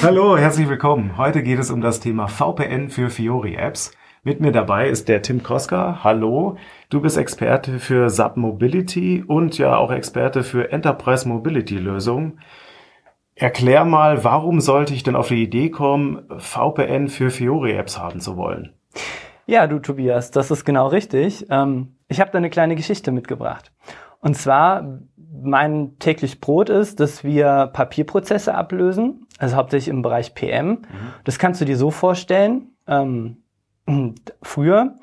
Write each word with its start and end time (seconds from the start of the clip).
Hallo, 0.00 0.38
herzlich 0.38 0.68
willkommen. 0.68 1.16
Heute 1.16 1.42
geht 1.42 1.58
es 1.58 1.72
um 1.72 1.80
das 1.80 1.98
Thema 1.98 2.28
VPN 2.28 2.88
für 2.88 3.10
Fiori-Apps. 3.10 3.90
Mit 4.22 4.40
mir 4.40 4.52
dabei 4.52 4.88
ist 4.88 5.08
der 5.08 5.22
Tim 5.22 5.42
Koska. 5.42 6.04
Hallo, 6.04 6.56
du 6.88 7.00
bist 7.00 7.18
Experte 7.18 7.80
für 7.80 8.08
SAP 8.08 8.36
Mobility 8.36 9.24
und 9.26 9.58
ja 9.58 9.76
auch 9.76 9.90
Experte 9.90 10.44
für 10.44 10.70
Enterprise 10.70 11.28
Mobility 11.28 11.78
Lösungen. 11.78 12.38
Erklär 13.34 13.84
mal, 13.84 14.22
warum 14.22 14.60
sollte 14.60 14.94
ich 14.94 15.02
denn 15.02 15.16
auf 15.16 15.28
die 15.28 15.42
Idee 15.42 15.70
kommen, 15.70 16.22
VPN 16.38 17.08
für 17.08 17.30
Fiori-Apps 17.30 17.98
haben 17.98 18.20
zu 18.20 18.36
wollen? 18.36 18.74
Ja, 19.46 19.66
du 19.66 19.80
Tobias, 19.80 20.30
das 20.30 20.52
ist 20.52 20.64
genau 20.64 20.86
richtig. 20.86 21.46
Ähm, 21.50 21.96
ich 22.06 22.20
habe 22.20 22.30
da 22.30 22.38
eine 22.38 22.50
kleine 22.50 22.76
Geschichte 22.76 23.10
mitgebracht. 23.10 23.72
Und 24.20 24.36
zwar, 24.36 25.00
mein 25.42 25.98
täglich 25.98 26.40
Brot 26.40 26.70
ist, 26.70 27.00
dass 27.00 27.24
wir 27.24 27.70
Papierprozesse 27.72 28.54
ablösen, 28.54 29.26
also 29.38 29.56
hauptsächlich 29.56 29.88
im 29.88 30.02
Bereich 30.02 30.34
PM. 30.34 30.68
Mhm. 30.68 30.84
Das 31.24 31.38
kannst 31.38 31.60
du 31.60 31.64
dir 31.64 31.76
so 31.76 31.90
vorstellen. 31.90 32.72
Ähm, 32.86 33.38
früher 34.42 34.96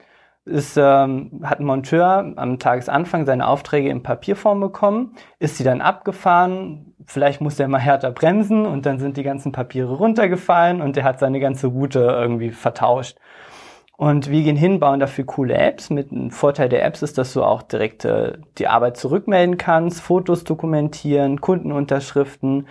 ist, 0.46 0.78
ähm, 0.78 1.42
hat 1.44 1.60
ein 1.60 1.66
Monteur 1.66 2.34
am 2.36 2.60
Tagesanfang 2.60 3.26
seine 3.26 3.48
Aufträge 3.48 3.90
in 3.90 4.04
Papierform 4.04 4.60
bekommen, 4.60 5.16
ist 5.40 5.58
sie 5.58 5.64
dann 5.64 5.82
abgefahren, 5.82 6.94
vielleicht 7.06 7.42
musste 7.42 7.64
er 7.64 7.70
mal 7.70 7.80
härter 7.80 8.12
bremsen 8.12 8.66
und 8.66 8.86
dann 8.86 9.00
sind 9.00 9.18
die 9.18 9.24
ganzen 9.24 9.52
Papiere 9.52 9.94
runtergefallen 9.96 10.82
und 10.82 10.98
er 10.98 11.04
hat 11.04 11.20
seine 11.20 11.40
ganze 11.40 11.68
Route 11.68 12.00
irgendwie 12.00 12.52
vertauscht. 12.52 13.18
Und 13.98 14.30
wir 14.30 14.44
gehen 14.44 14.58
hin, 14.58 14.80
bauen 14.80 15.00
dafür 15.00 15.26
coole 15.26 15.56
Apps. 15.56 15.90
Mit 15.90 16.12
einem 16.12 16.32
Vorteil 16.32 16.68
der 16.68 16.84
Apps 16.84 17.02
ist, 17.02 17.18
dass 17.18 17.34
du 17.34 17.44
auch 17.44 17.62
direkt 17.62 18.04
äh, 18.04 18.38
die 18.58 18.68
Arbeit 18.68 18.98
zurückmelden 18.98 19.58
kannst, 19.58 20.02
Fotos 20.02 20.44
dokumentieren, 20.44 21.40
Kundenunterschriften. 21.40 22.68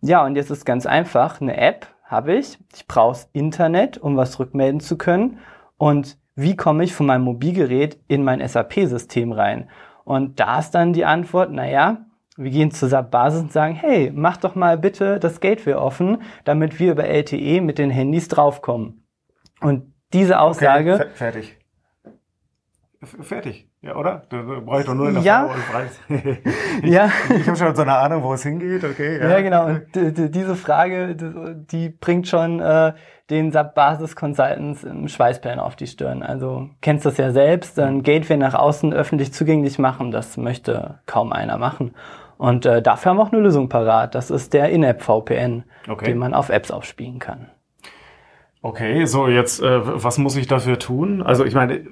Ja, 0.00 0.24
und 0.24 0.36
jetzt 0.36 0.50
ist 0.50 0.64
ganz 0.64 0.86
einfach. 0.86 1.40
Eine 1.40 1.56
App 1.56 1.88
habe 2.04 2.34
ich. 2.34 2.58
Ich 2.74 2.86
brauche 2.86 3.26
Internet, 3.32 3.98
um 3.98 4.16
was 4.16 4.38
rückmelden 4.38 4.80
zu 4.80 4.96
können. 4.96 5.38
Und 5.76 6.16
wie 6.36 6.54
komme 6.54 6.84
ich 6.84 6.94
von 6.94 7.06
meinem 7.06 7.24
Mobilgerät 7.24 7.98
in 8.06 8.22
mein 8.22 8.46
SAP-System 8.46 9.32
rein? 9.32 9.68
Und 10.04 10.38
da 10.38 10.60
ist 10.60 10.70
dann 10.70 10.92
die 10.92 11.04
Antwort, 11.04 11.50
naja, 11.50 12.06
wir 12.36 12.52
gehen 12.52 12.70
zur 12.70 12.88
SAP-Basis 12.88 13.42
und 13.42 13.52
sagen, 13.52 13.74
hey, 13.74 14.12
mach 14.14 14.36
doch 14.36 14.54
mal 14.54 14.78
bitte 14.78 15.18
das 15.18 15.40
Gateway 15.40 15.74
offen, 15.74 16.22
damit 16.44 16.78
wir 16.78 16.92
über 16.92 17.04
LTE 17.04 17.60
mit 17.60 17.78
den 17.78 17.90
Handys 17.90 18.28
draufkommen. 18.28 19.04
Und 19.60 19.92
diese 20.12 20.40
Aussage. 20.40 20.94
Okay, 20.94 21.06
fertig. 21.14 21.58
Fertig, 23.00 23.68
ja, 23.80 23.94
oder? 23.94 24.24
Da 24.28 24.42
brauche 24.42 24.80
ich 24.80 24.86
doch 24.86 24.94
nur 24.94 25.08
in 25.08 25.14
der 25.14 25.22
ja. 25.22 25.46
Frau 25.46 25.54
und 25.54 25.70
Preis. 25.70 26.00
ich 26.82 26.90
ja. 26.90 27.08
ich 27.28 27.46
habe 27.46 27.56
schon 27.56 27.76
so 27.76 27.82
eine 27.82 27.96
Ahnung, 27.96 28.24
wo 28.24 28.34
es 28.34 28.42
hingeht, 28.42 28.82
okay. 28.82 29.18
Ja, 29.18 29.30
ja 29.30 29.40
genau. 29.40 29.66
Und 29.66 29.84
diese 29.94 30.56
Frage, 30.56 31.14
die 31.14 31.90
bringt 31.90 32.26
schon 32.26 32.58
äh, 32.58 32.94
den 33.30 33.52
SAP 33.52 33.76
Basis 33.76 34.16
Consultants 34.16 34.82
im 34.82 35.06
Schweißperlen 35.06 35.60
auf 35.60 35.76
die 35.76 35.86
Stirn. 35.86 36.24
Also 36.24 36.70
kennst 36.80 37.06
das 37.06 37.18
ja 37.18 37.30
selbst, 37.30 37.78
ein 37.78 38.02
Gateway 38.02 38.36
nach 38.36 38.54
außen 38.54 38.92
öffentlich 38.92 39.32
zugänglich 39.32 39.78
machen, 39.78 40.10
das 40.10 40.36
möchte 40.36 40.98
kaum 41.06 41.32
einer 41.32 41.56
machen. 41.56 41.94
Und 42.36 42.66
äh, 42.66 42.82
dafür 42.82 43.10
haben 43.10 43.18
wir 43.18 43.22
auch 43.22 43.32
eine 43.32 43.42
Lösung 43.42 43.68
parat. 43.68 44.16
Das 44.16 44.30
ist 44.30 44.54
der 44.54 44.70
In-App 44.70 45.02
VPN, 45.02 45.62
okay. 45.88 46.06
den 46.06 46.18
man 46.18 46.34
auf 46.34 46.48
Apps 46.48 46.72
aufspielen 46.72 47.20
kann. 47.20 47.48
Okay, 48.60 49.04
so 49.06 49.28
jetzt, 49.28 49.62
äh, 49.62 49.80
was 50.02 50.18
muss 50.18 50.36
ich 50.36 50.46
dafür 50.46 50.78
tun? 50.78 51.22
Also 51.22 51.44
ich 51.44 51.54
meine, 51.54 51.84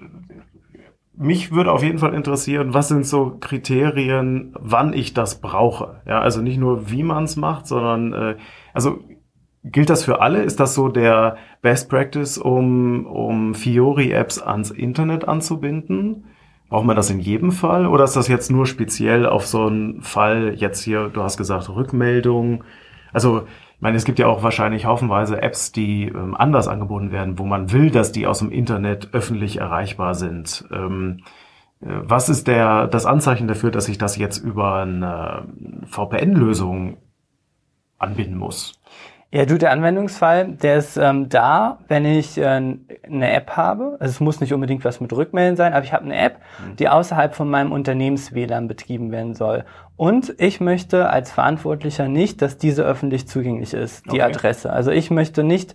mich 1.15 1.53
würde 1.53 1.73
auf 1.73 1.83
jeden 1.83 1.99
Fall 1.99 2.13
interessieren, 2.15 2.75
was 2.75 2.89
sind 2.89 3.07
so 3.07 3.37
Kriterien, 3.41 4.55
wann 4.59 4.93
ich 4.93 5.15
das 5.15 5.41
brauche? 5.41 6.03
Ja, 6.07 6.21
also 6.21 6.43
nicht 6.43 6.59
nur, 6.59 6.91
wie 6.91 7.03
man 7.03 7.25
es 7.25 7.37
macht, 7.37 7.67
sondern 7.67 8.13
äh, 8.13 8.37
also 8.75 8.99
gilt 9.65 9.91
das 9.91 10.05
für 10.05 10.21
alle? 10.21 10.43
Ist 10.43 10.61
das 10.61 10.75
so 10.75 10.89
der 10.89 11.37
Best 11.63 11.89
Practice, 11.89 12.39
um, 12.39 13.07
um 13.07 13.55
Fiori-Apps 13.55 14.43
ans 14.43 14.71
Internet 14.71 15.27
anzubinden? 15.27 16.27
Braucht 16.69 16.85
man 16.85 16.97
das 16.97 17.11
in 17.11 17.21
jedem 17.21 17.53
Fall 17.53 17.87
oder 17.87 18.05
ist 18.05 18.17
das 18.17 18.29
jetzt 18.29 18.51
nur 18.51 18.67
speziell 18.67 19.25
auf 19.25 19.47
so 19.47 19.67
einen 19.67 20.03
Fall 20.03 20.55
jetzt 20.57 20.83
hier, 20.83 21.09
du 21.09 21.23
hast 21.23 21.37
gesagt, 21.37 21.69
Rückmeldung? 21.69 22.65
Also 23.13 23.45
ich 23.77 23.83
meine, 23.83 23.99
es 23.99 24.07
gibt 24.07 24.19
ja 24.19 24.27
auch 24.27 24.43
wahrscheinlich 24.43 24.87
haufenweise 24.87 25.43
Apps, 25.43 25.71
die 25.71 26.05
ähm, 26.05 26.35
anders 26.35 26.67
angeboten 26.67 27.13
werden, 27.13 27.39
wo 27.39 27.45
man 27.45 27.73
will, 27.73 27.91
dass 27.91 28.11
die 28.11 28.27
aus 28.27 28.39
dem 28.39 28.51
Internet 28.51 29.11
öffentlich 29.13 29.59
erreichbar 29.59 30.15
sind. 30.15 30.65
Ähm, 30.73 31.19
äh, 31.83 31.89
was 31.89 32.31
ist 32.31 32.49
der, 32.49 32.87
das 32.87 33.05
Anzeichen 33.05 33.49
dafür, 33.49 33.71
dass 33.71 33.89
ich 33.89 33.99
das 33.99 34.17
jetzt 34.17 34.39
über 34.39 34.77
eine 34.77 35.45
VPN-Lösung 35.85 36.97
anbinden 37.99 38.39
muss? 38.39 38.81
Ja, 39.37 39.45
du, 39.45 39.59
der 39.59 39.71
Anwendungsfall, 39.71 40.49
der 40.63 40.79
ist 40.79 40.97
ähm, 40.97 41.29
da, 41.29 41.77
wenn 41.89 42.07
ich 42.07 42.39
äh, 42.39 42.45
eine 42.45 43.33
App 43.35 43.51
habe. 43.51 43.99
Also 44.01 44.13
es 44.13 44.21
muss 44.21 44.41
nicht 44.41 44.55
unbedingt 44.55 44.83
was 44.83 44.99
mit 45.03 45.13
Rückmelden 45.13 45.57
sein, 45.59 45.75
aber 45.75 45.85
ich 45.85 45.93
habe 45.93 46.05
eine 46.05 46.17
App, 46.17 46.39
mhm. 46.59 46.77
die 46.77 46.89
außerhalb 46.89 47.35
von 47.35 47.51
meinem 47.51 47.71
Unternehmens-WLAN 47.71 48.67
betrieben 48.67 49.13
werden 49.13 49.35
soll. 49.35 49.67
Und 49.99 50.35
ich 50.39 50.61
möchte 50.61 51.11
als 51.11 51.33
Verantwortlicher 51.33 52.09
nicht, 52.09 52.41
dass 52.41 52.57
diese 52.57 52.83
öffentlich 52.85 53.29
zugänglich 53.29 53.75
ist, 53.75 54.07
die 54.07 54.23
okay. 54.23 54.23
Adresse. 54.23 54.73
Also 54.73 54.91
ich 54.91 55.11
möchte 55.11 55.45
nicht, 55.45 55.75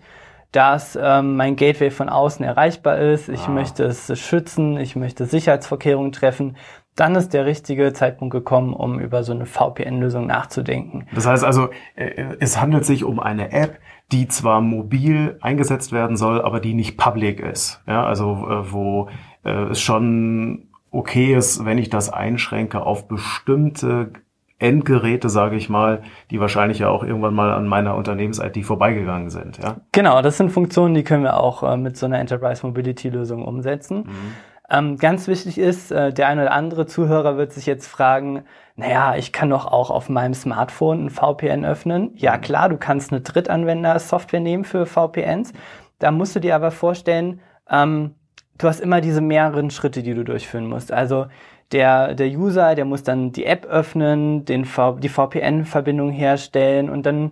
dass 0.52 0.98
ähm, 1.00 1.36
mein 1.36 1.56
Gateway 1.56 1.92
von 1.92 2.10
außen 2.10 2.44
erreichbar 2.44 2.98
ist. 2.98 3.30
Ich 3.30 3.46
ah. 3.46 3.52
möchte 3.52 3.84
es 3.84 4.20
schützen, 4.20 4.78
ich 4.78 4.96
möchte 4.96 5.26
Sicherheitsvorkehrungen 5.26 6.12
treffen 6.12 6.58
dann 6.96 7.16
ist 7.16 7.34
der 7.34 7.46
richtige 7.46 7.94
Zeitpunkt 7.94 8.34
gekommen, 8.34 8.74
um 8.74 9.00
über 9.00 9.24
so 9.24 9.32
eine 9.32 9.46
VPN-Lösung 9.46 10.28
nachzudenken. 10.28 11.08
Das 11.14 11.26
heißt 11.26 11.44
also, 11.44 11.70
äh, 11.96 12.36
es 12.40 12.60
handelt 12.60 12.86
sich 12.86 13.04
um 13.04 13.20
eine 13.20 13.52
App, 13.52 13.80
die 14.12 14.28
zwar 14.28 14.62
mobil 14.62 15.38
eingesetzt 15.42 15.92
werden 15.94 16.18
soll, 16.18 16.42
aber 16.42 16.60
die 16.60 16.74
nicht 16.74 16.98
public 16.98 17.40
ist. 17.40 17.82
Ja, 17.88 18.06
also 18.06 18.48
äh, 18.50 18.72
wo 18.72 19.10
äh, 19.44 19.70
es 19.70 19.82
schon 19.82 20.68
okay 20.92 21.34
ist, 21.34 21.64
wenn 21.64 21.78
ich 21.78 21.90
das 21.90 22.12
einschränke 22.12 22.82
auf 22.82 23.08
bestimmte 23.08 24.12
Endgeräte, 24.60 25.30
sage 25.30 25.56
ich 25.56 25.70
mal, 25.70 26.04
die 26.30 26.40
wahrscheinlich 26.40 26.80
ja 26.80 26.90
auch 26.90 27.04
irgendwann 27.04 27.34
mal 27.34 27.52
an 27.52 27.68
meiner 27.68 27.96
Unternehmens-IT 27.96 28.64
vorbeigegangen 28.64 29.32
sind. 29.32 29.58
Ja? 29.58 29.78
Genau, 29.92 30.22
das 30.22 30.38
sind 30.38 30.52
Funktionen, 30.52 30.94
die 30.94 31.04
können 31.04 31.24
wir 31.24 31.38
auch 31.38 31.76
mit 31.78 31.98
so 31.98 32.06
einer 32.06 32.20
Enterprise 32.20 32.64
Mobility 32.66 33.10
Lösung 33.10 33.44
umsetzen. 33.44 34.00
Mhm. 34.00 34.34
Ähm, 34.72 34.96
ganz 34.96 35.28
wichtig 35.28 35.58
ist, 35.58 35.92
äh, 35.92 36.14
der 36.14 36.30
eine 36.30 36.44
oder 36.44 36.54
andere 36.54 36.86
Zuhörer 36.86 37.36
wird 37.36 37.52
sich 37.52 37.66
jetzt 37.66 37.88
fragen, 37.88 38.46
naja, 38.78 39.16
ich 39.18 39.34
kann 39.34 39.50
doch 39.50 39.66
auch 39.66 39.90
auf 39.90 40.08
meinem 40.08 40.34
Smartphone 40.34 41.06
ein 41.06 41.10
VPN 41.10 41.66
öffnen. 41.66 42.12
Ja 42.16 42.38
mhm. 42.38 42.42
klar, 42.42 42.70
du 42.70 42.78
kannst 42.78 43.12
eine 43.12 43.20
Drittanwender-Software 43.20 44.40
nehmen 44.40 44.64
für 44.64 44.86
VPNs. 44.86 45.52
Da 46.00 46.12
musst 46.12 46.38
du 46.38 46.40
dir 46.40 46.56
aber 46.56 46.72
vorstellen, 46.72 47.42
ähm, 47.70 48.16
du 48.58 48.68
hast 48.70 48.80
immer 48.80 49.02
diese 49.02 49.20
mehreren 49.20 49.72
Schritte, 49.72 50.04
die 50.04 50.14
du 50.14 50.24
durchführen 50.24 50.68
musst. 50.68 50.94
Also 50.94 51.26
der, 51.74 52.16
der 52.16 52.28
User, 52.28 52.74
der 52.74 52.86
muss 52.86 53.04
dann 53.04 53.34
die 53.34 53.46
App 53.46 53.66
öffnen, 53.66 54.46
den 54.46 54.64
v 54.64 55.00
die 55.00 55.10
VPN-Verbindung 55.10 56.12
herstellen 56.12 56.90
und 56.90 57.06
dann 57.06 57.32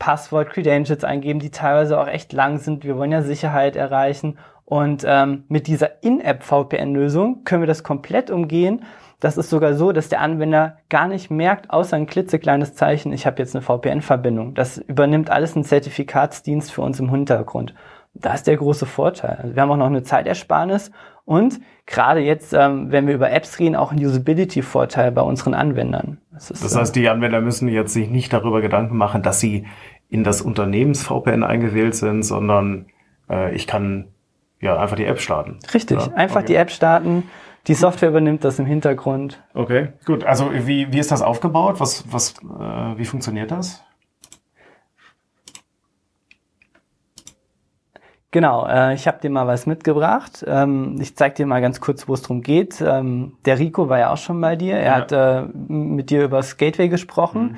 Passwort, 0.00 0.50
Credentials 0.50 1.04
eingeben, 1.04 1.38
die 1.38 1.50
teilweise 1.50 2.00
auch 2.00 2.08
echt 2.08 2.32
lang 2.32 2.58
sind. 2.58 2.84
Wir 2.84 2.96
wollen 2.96 3.12
ja 3.12 3.22
Sicherheit 3.22 3.76
erreichen. 3.76 4.38
Und 4.70 5.04
ähm, 5.04 5.42
mit 5.48 5.66
dieser 5.66 6.00
In-App-VPN-Lösung 6.04 7.42
können 7.42 7.60
wir 7.60 7.66
das 7.66 7.82
komplett 7.82 8.30
umgehen. 8.30 8.84
Das 9.18 9.36
ist 9.36 9.50
sogar 9.50 9.74
so, 9.74 9.90
dass 9.90 10.08
der 10.08 10.20
Anwender 10.20 10.76
gar 10.88 11.08
nicht 11.08 11.28
merkt, 11.28 11.70
außer 11.70 11.96
ein 11.96 12.06
klitzekleines 12.06 12.76
Zeichen, 12.76 13.12
ich 13.12 13.26
habe 13.26 13.42
jetzt 13.42 13.56
eine 13.56 13.62
VPN-Verbindung. 13.62 14.54
Das 14.54 14.78
übernimmt 14.78 15.28
alles 15.28 15.56
ein 15.56 15.64
Zertifikatsdienst 15.64 16.70
für 16.70 16.82
uns 16.82 17.00
im 17.00 17.10
Hintergrund. 17.10 17.74
Da 18.14 18.32
ist 18.32 18.46
der 18.46 18.58
große 18.58 18.86
Vorteil. 18.86 19.40
Also 19.42 19.56
wir 19.56 19.60
haben 19.60 19.72
auch 19.72 19.76
noch 19.76 19.86
eine 19.86 20.04
Zeitersparnis 20.04 20.92
und 21.24 21.58
gerade 21.84 22.20
jetzt, 22.20 22.52
ähm, 22.52 22.92
wenn 22.92 23.08
wir 23.08 23.14
über 23.14 23.32
Apps 23.32 23.58
reden, 23.58 23.74
auch 23.74 23.90
einen 23.90 24.06
Usability-Vorteil 24.06 25.10
bei 25.10 25.22
unseren 25.22 25.54
Anwendern. 25.54 26.18
Das, 26.32 26.52
ist, 26.52 26.62
das 26.62 26.76
heißt, 26.76 26.94
die 26.94 27.08
Anwender 27.08 27.40
müssen 27.40 27.66
jetzt 27.66 27.92
sich 27.92 28.08
nicht 28.08 28.32
darüber 28.32 28.60
Gedanken 28.60 28.96
machen, 28.96 29.24
dass 29.24 29.40
sie 29.40 29.66
in 30.08 30.22
das 30.22 30.40
Unternehmens-VPN 30.40 31.42
eingewählt 31.42 31.96
sind, 31.96 32.22
sondern 32.22 32.86
äh, 33.28 33.52
ich 33.52 33.66
kann 33.66 34.06
ja, 34.60 34.78
einfach 34.78 34.96
die 34.96 35.04
App 35.04 35.20
starten. 35.20 35.58
Richtig, 35.72 35.98
ja? 35.98 36.12
einfach 36.14 36.40
okay. 36.40 36.46
die 36.48 36.54
App 36.56 36.70
starten. 36.70 37.30
Die 37.66 37.74
Software 37.74 38.08
übernimmt 38.08 38.44
das 38.44 38.58
im 38.58 38.66
Hintergrund. 38.66 39.42
Okay, 39.54 39.88
gut. 40.06 40.24
Also 40.24 40.50
wie, 40.52 40.92
wie 40.92 40.98
ist 40.98 41.10
das 41.10 41.22
aufgebaut? 41.22 41.78
Was, 41.78 42.10
was, 42.10 42.34
äh, 42.38 42.98
wie 42.98 43.04
funktioniert 43.04 43.50
das? 43.50 43.84
Genau, 48.30 48.66
äh, 48.66 48.94
ich 48.94 49.06
habe 49.08 49.18
dir 49.20 49.28
mal 49.28 49.46
was 49.46 49.66
mitgebracht. 49.66 50.44
Ähm, 50.46 50.96
ich 51.00 51.16
zeige 51.16 51.34
dir 51.34 51.46
mal 51.46 51.60
ganz 51.60 51.80
kurz, 51.80 52.06
wo 52.06 52.14
es 52.14 52.22
drum 52.22 52.42
geht. 52.42 52.80
Ähm, 52.80 53.36
der 53.44 53.58
Rico 53.58 53.88
war 53.88 53.98
ja 53.98 54.12
auch 54.12 54.18
schon 54.18 54.40
bei 54.40 54.56
dir. 54.56 54.76
Er 54.76 54.84
ja. 54.84 54.94
hat 54.94 55.12
äh, 55.12 55.42
mit 55.68 56.10
dir 56.10 56.24
über 56.24 56.38
das 56.38 56.56
Gateway 56.56 56.88
gesprochen. 56.88 57.42
Mhm 57.42 57.56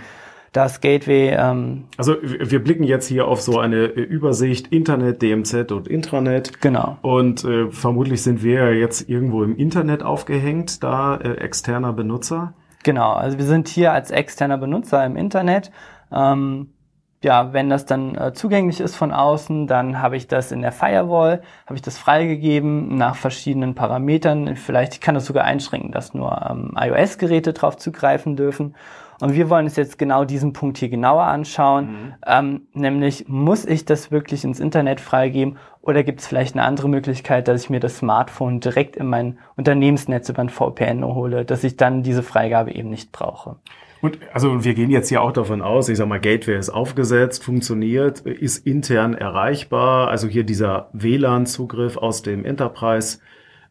das 0.53 0.81
Gateway. 0.81 1.31
Ähm, 1.31 1.85
also 1.97 2.17
wir 2.23 2.63
blicken 2.63 2.85
jetzt 2.85 3.09
hier 3.09 3.27
auf 3.27 3.41
so 3.41 3.59
eine 3.59 3.87
Übersicht 3.87 4.69
Internet, 4.69 5.23
DMZ 5.23 5.73
und 5.73 5.89
Intranet. 5.89 6.61
Genau. 6.61 6.99
Und 7.03 7.45
äh, 7.45 7.71
vermutlich 7.71 8.23
sind 8.23 8.43
wir 8.43 8.75
jetzt 8.75 9.09
irgendwo 9.09 9.43
im 9.43 9.57
Internet 9.57 10.03
aufgehängt, 10.03 10.83
da 10.83 11.17
äh, 11.17 11.37
externer 11.39 11.93
Benutzer. 11.93 12.55
Genau, 12.85 13.13
also 13.13 13.39
wir 13.39 13.45
sind 13.45 13.69
hier 13.69 13.93
als 13.93 14.11
externer 14.11 14.59
Benutzer 14.59 15.05
im 15.07 15.17
Internet. 15.17 15.71
Ähm, 16.13 16.69
ja, 17.23 17.53
wenn 17.53 17.71
das 17.71 17.87
dann 17.87 18.17
äh, 18.17 18.33
zugänglich 18.33 18.81
ist 18.81 18.97
von 18.97 19.13
außen, 19.13 19.69
dann 19.69 20.03
habe 20.03 20.17
ich 20.17 20.27
das 20.27 20.51
in 20.51 20.61
der 20.61 20.73
Firewall, 20.73 21.43
habe 21.67 21.77
ich 21.77 21.83
das 21.83 21.97
freigegeben 21.97 22.97
nach 22.97 23.15
verschiedenen 23.15 23.77
Parametern. 23.77 24.57
Vielleicht 24.57 24.95
ich 24.95 25.01
kann 25.01 25.15
das 25.15 25.27
sogar 25.27 25.45
einschränken, 25.45 25.93
dass 25.93 26.15
nur 26.15 26.47
ähm, 26.51 26.77
iOS-Geräte 26.77 27.53
drauf 27.53 27.77
zugreifen 27.77 28.35
dürfen. 28.35 28.75
Und 29.23 29.35
wir 29.35 29.49
wollen 29.49 29.67
uns 29.67 29.77
jetzt 29.77 30.01
genau 30.01 30.25
diesen 30.25 30.53
Punkt 30.53 30.79
hier 30.79 30.89
genauer 30.89 31.23
anschauen, 31.23 31.85
mhm. 31.85 32.15
ähm, 32.27 32.61
nämlich 32.75 33.29
muss 33.29 33.65
ich 33.65 33.85
das 33.85 34.11
wirklich 34.11 34.43
ins 34.43 34.59
Internet 34.59 34.99
freigeben 34.99 35.59
oder 35.81 36.03
gibt 36.03 36.19
es 36.19 36.27
vielleicht 36.27 36.57
eine 36.57 36.65
andere 36.65 36.89
Möglichkeit, 36.89 37.47
dass 37.47 37.63
ich 37.63 37.71
mir 37.71 37.79
das 37.79 37.99
Smartphone 37.99 38.59
direkt 38.59 38.97
in 38.97 39.07
mein 39.07 39.39
Unternehmensnetz 39.55 40.29
über 40.29 40.41
ein 40.41 40.49
VPN 40.49 41.05
hole, 41.05 41.45
dass 41.45 41.63
ich 41.63 41.77
dann 41.77 42.03
diese 42.03 42.25
Freigabe 42.25 42.73
eben 42.73 42.91
nicht 42.91 43.13
brauche. 43.13 43.55
Und 44.01 44.19
also 44.33 44.65
wir 44.65 44.75
gehen 44.75 44.91
jetzt 44.91 45.09
hier 45.09 45.23
auch 45.23 45.31
davon 45.31 45.63
aus, 45.63 45.89
ich 45.89 45.99
sag 45.99 46.09
mal, 46.09 46.19
Gateway 46.19 46.59
ist 46.59 46.71
aufgesetzt, 46.71 47.45
funktioniert, 47.45 48.23
ist 48.23 48.67
intern 48.67 49.15
erreichbar. 49.15 50.09
Also 50.09 50.27
hier 50.27 50.43
dieser 50.43 50.89
WLAN-Zugriff 50.95 51.97
aus 51.97 52.23
dem 52.23 52.45
Enterprise. 52.45 53.21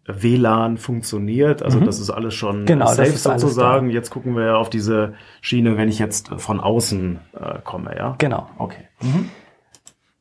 WLAN 0.06 0.78
funktioniert, 0.78 1.62
also 1.62 1.80
mhm. 1.80 1.86
das 1.86 2.00
ist 2.00 2.10
alles 2.10 2.34
schon 2.34 2.66
genau, 2.66 2.88
safe 2.88 3.12
sozusagen. 3.12 3.90
Jetzt 3.90 4.10
gucken 4.10 4.36
wir 4.36 4.58
auf 4.58 4.70
diese 4.70 5.14
Schiene, 5.42 5.78
wenn 5.78 5.90
ich 5.90 6.00
jetzt 6.00 6.30
von 6.38 6.60
außen 6.60 7.20
äh, 7.34 7.60
komme, 7.64 7.96
ja? 7.96 8.16
Genau. 8.18 8.50
Okay. 8.58 8.88
Mhm. 9.02 9.30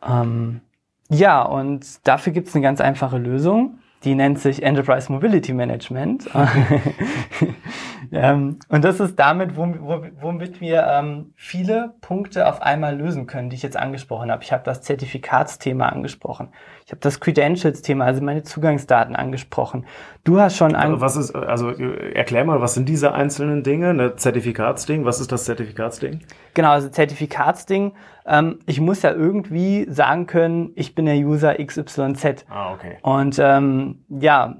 Ähm, 0.06 0.61
ja, 1.09 1.43
und 1.43 2.06
dafür 2.06 2.32
gibt 2.32 2.49
es 2.49 2.55
eine 2.55 2.62
ganz 2.62 2.81
einfache 2.81 3.19
Lösung. 3.19 3.79
Die 4.05 4.15
nennt 4.15 4.38
sich 4.38 4.62
Enterprise 4.62 5.12
Mobility 5.12 5.53
Management. 5.53 6.29
ähm, 8.12 8.58
und 8.68 8.84
das 8.84 8.98
ist 8.98 9.18
damit, 9.18 9.56
womit 9.56 10.60
wir 10.60 10.86
ähm, 10.86 11.32
viele 11.36 11.94
Punkte 12.00 12.48
auf 12.48 12.60
einmal 12.62 12.96
lösen 12.96 13.26
können, 13.26 13.50
die 13.50 13.56
ich 13.56 13.62
jetzt 13.62 13.76
angesprochen 13.76 14.32
habe. 14.32 14.42
Ich 14.42 14.52
habe 14.52 14.64
das 14.64 14.82
Zertifikatsthema 14.82 15.88
angesprochen. 15.88 16.48
Ich 16.84 16.92
habe 16.92 17.00
das 17.00 17.20
Credentials-Thema, 17.20 18.04
also 18.04 18.22
meine 18.22 18.42
Zugangsdaten 18.42 19.14
angesprochen. 19.14 19.86
Du 20.24 20.40
hast 20.40 20.56
schon 20.56 20.74
an 20.74 21.00
Was 21.00 21.16
ist, 21.16 21.34
also 21.34 21.70
erklär 21.70 22.44
mal, 22.44 22.60
was 22.60 22.74
sind 22.74 22.88
diese 22.88 23.12
einzelnen 23.12 23.62
Dinge? 23.62 23.90
Eine 23.90 24.16
Zertifikatsding, 24.16 25.04
was 25.04 25.20
ist 25.20 25.30
das 25.30 25.44
Zertifikatsding? 25.44 26.20
Genau, 26.54 26.70
also 26.70 26.88
Zertifikatsding. 26.88 27.92
Ähm, 28.26 28.58
ich 28.66 28.80
muss 28.80 29.02
ja 29.02 29.12
irgendwie 29.12 29.86
sagen 29.88 30.26
können, 30.26 30.72
ich 30.74 30.94
bin 30.94 31.06
der 31.06 31.16
User 31.16 31.54
XYZ. 31.54 32.44
Ah, 32.48 32.72
okay. 32.74 32.98
Und 33.02 33.38
ähm, 33.38 34.04
ja, 34.08 34.56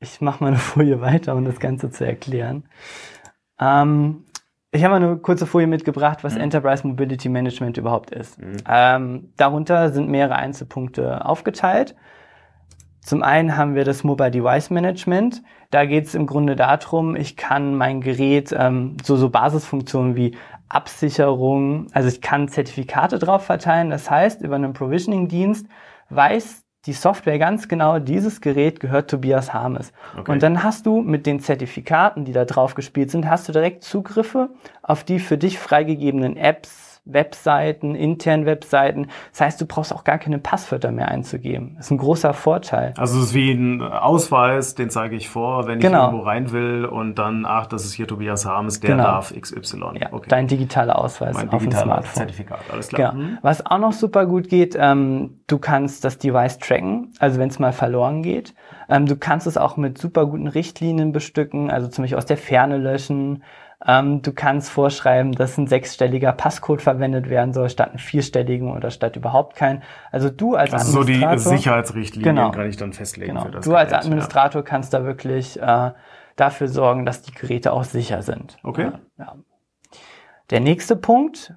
ich 0.00 0.20
mache 0.20 0.42
mal 0.42 0.48
eine 0.48 0.56
Folie 0.58 1.00
weiter, 1.00 1.36
um 1.36 1.44
das 1.44 1.60
Ganze 1.60 1.90
zu 1.90 2.04
erklären. 2.04 2.64
Ähm, 3.60 4.24
ich 4.72 4.84
habe 4.84 4.98
mal 4.98 5.04
eine 5.04 5.16
kurze 5.18 5.46
Folie 5.46 5.66
mitgebracht, 5.66 6.22
was 6.22 6.34
mhm. 6.34 6.42
Enterprise 6.42 6.86
Mobility 6.86 7.28
Management 7.28 7.76
überhaupt 7.76 8.10
ist. 8.10 8.40
Mhm. 8.40 8.56
Ähm, 8.68 9.32
darunter 9.36 9.90
sind 9.90 10.08
mehrere 10.08 10.36
Einzelpunkte 10.36 11.24
aufgeteilt. 11.24 11.94
Zum 13.02 13.22
einen 13.22 13.56
haben 13.56 13.74
wir 13.74 13.84
das 13.84 14.04
Mobile 14.04 14.30
Device 14.30 14.70
Management. 14.70 15.42
Da 15.70 15.86
geht 15.86 16.06
es 16.06 16.14
im 16.14 16.26
Grunde 16.26 16.54
darum, 16.54 17.16
ich 17.16 17.36
kann 17.36 17.74
mein 17.74 18.00
Gerät 18.00 18.54
ähm, 18.56 18.96
so, 19.02 19.16
so 19.16 19.30
Basisfunktionen 19.30 20.16
wie 20.16 20.36
Absicherung, 20.68 21.88
also 21.92 22.08
ich 22.08 22.20
kann 22.20 22.46
Zertifikate 22.46 23.18
drauf 23.18 23.44
verteilen. 23.44 23.90
Das 23.90 24.08
heißt, 24.08 24.42
über 24.42 24.54
einen 24.54 24.72
Provisioning-Dienst 24.72 25.66
weiß 26.10 26.64
die 26.86 26.92
Software 26.94 27.38
ganz 27.38 27.68
genau, 27.68 27.98
dieses 27.98 28.40
Gerät 28.40 28.80
gehört 28.80 29.10
Tobias 29.10 29.52
Harmes. 29.52 29.92
Okay. 30.16 30.32
Und 30.32 30.42
dann 30.42 30.62
hast 30.62 30.86
du 30.86 31.02
mit 31.02 31.26
den 31.26 31.40
Zertifikaten, 31.40 32.24
die 32.24 32.32
da 32.32 32.46
drauf 32.46 32.74
gespielt 32.74 33.10
sind, 33.10 33.28
hast 33.28 33.48
du 33.48 33.52
direkt 33.52 33.84
Zugriffe 33.84 34.48
auf 34.82 35.04
die 35.04 35.18
für 35.18 35.36
dich 35.36 35.58
freigegebenen 35.58 36.36
Apps, 36.36 36.89
Webseiten, 37.04 37.94
internen 37.94 38.46
Webseiten. 38.46 39.08
Das 39.32 39.40
heißt, 39.40 39.60
du 39.60 39.66
brauchst 39.66 39.92
auch 39.92 40.04
gar 40.04 40.18
keine 40.18 40.38
Passwörter 40.38 40.92
mehr 40.92 41.08
einzugeben. 41.08 41.74
Das 41.76 41.86
ist 41.86 41.90
ein 41.92 41.98
großer 41.98 42.34
Vorteil. 42.34 42.94
Also 42.96 43.18
es 43.18 43.26
ist 43.26 43.34
wie 43.34 43.52
ein 43.52 43.82
Ausweis, 43.82 44.74
den 44.74 44.90
zeige 44.90 45.16
ich 45.16 45.28
vor, 45.28 45.66
wenn 45.66 45.80
genau. 45.80 45.98
ich 45.98 46.04
irgendwo 46.04 46.24
rein 46.24 46.52
will 46.52 46.84
und 46.84 47.18
dann, 47.18 47.44
ach, 47.46 47.66
das 47.66 47.84
ist 47.84 47.92
hier 47.92 48.06
Tobias 48.06 48.44
Harmes, 48.46 48.80
der 48.80 48.90
genau. 48.90 49.04
darf 49.04 49.34
XY. 49.38 49.98
Ja, 50.00 50.12
okay. 50.12 50.26
Dein 50.28 50.46
digitaler 50.46 50.98
Ausweis 50.98 51.34
mein 51.34 51.48
auf 51.50 51.62
dem 51.62 51.72
Smartphone. 51.72 52.14
Zertifikat, 52.14 52.60
alles 52.70 52.88
klar. 52.88 53.12
Genau. 53.12 53.24
Mhm. 53.24 53.38
Was 53.42 53.64
auch 53.64 53.78
noch 53.78 53.92
super 53.92 54.26
gut 54.26 54.48
geht, 54.48 54.76
ähm, 54.78 55.40
du 55.46 55.58
kannst 55.58 56.04
das 56.04 56.18
Device 56.18 56.58
tracken, 56.58 57.12
also 57.18 57.38
wenn 57.38 57.48
es 57.48 57.58
mal 57.58 57.72
verloren 57.72 58.22
geht. 58.22 58.54
Ähm, 58.88 59.06
du 59.06 59.16
kannst 59.16 59.46
es 59.46 59.56
auch 59.56 59.76
mit 59.76 59.98
super 59.98 60.26
guten 60.26 60.48
Richtlinien 60.48 61.12
bestücken, 61.12 61.70
also 61.70 61.88
zum 61.88 62.02
Beispiel 62.02 62.18
aus 62.18 62.26
der 62.26 62.36
Ferne 62.36 62.76
löschen. 62.76 63.42
Ähm, 63.86 64.20
du 64.20 64.32
kannst 64.32 64.70
vorschreiben, 64.70 65.32
dass 65.32 65.56
ein 65.56 65.66
sechsstelliger 65.66 66.32
Passcode 66.32 66.82
verwendet 66.82 67.30
werden 67.30 67.54
soll, 67.54 67.70
statt 67.70 67.90
einen 67.90 67.98
vierstelligen 67.98 68.70
oder 68.76 68.90
statt 68.90 69.16
überhaupt 69.16 69.56
keinen. 69.56 69.82
Also 70.10 70.28
du 70.28 70.54
als 70.54 70.74
also 70.74 71.00
Administrator... 71.00 71.38
so 71.38 71.50
die 71.50 71.56
Sicherheitsrichtlinien 71.56 72.36
genau, 72.36 72.50
kann 72.50 72.68
ich 72.68 72.76
dann 72.76 72.92
festlegen 72.92 73.32
genau, 73.32 73.46
für 73.46 73.52
das 73.52 73.64
Du 73.64 73.70
Gerät, 73.70 73.92
als 73.92 74.04
Administrator 74.04 74.60
ja. 74.60 74.66
kannst 74.66 74.92
da 74.92 75.04
wirklich 75.04 75.60
äh, 75.60 75.92
dafür 76.36 76.68
sorgen, 76.68 77.06
dass 77.06 77.22
die 77.22 77.32
Geräte 77.32 77.72
auch 77.72 77.84
sicher 77.84 78.22
sind. 78.22 78.58
Okay. 78.62 78.90
Ja. 79.18 79.36
Der 80.50 80.60
nächste 80.60 80.96
Punkt, 80.96 81.54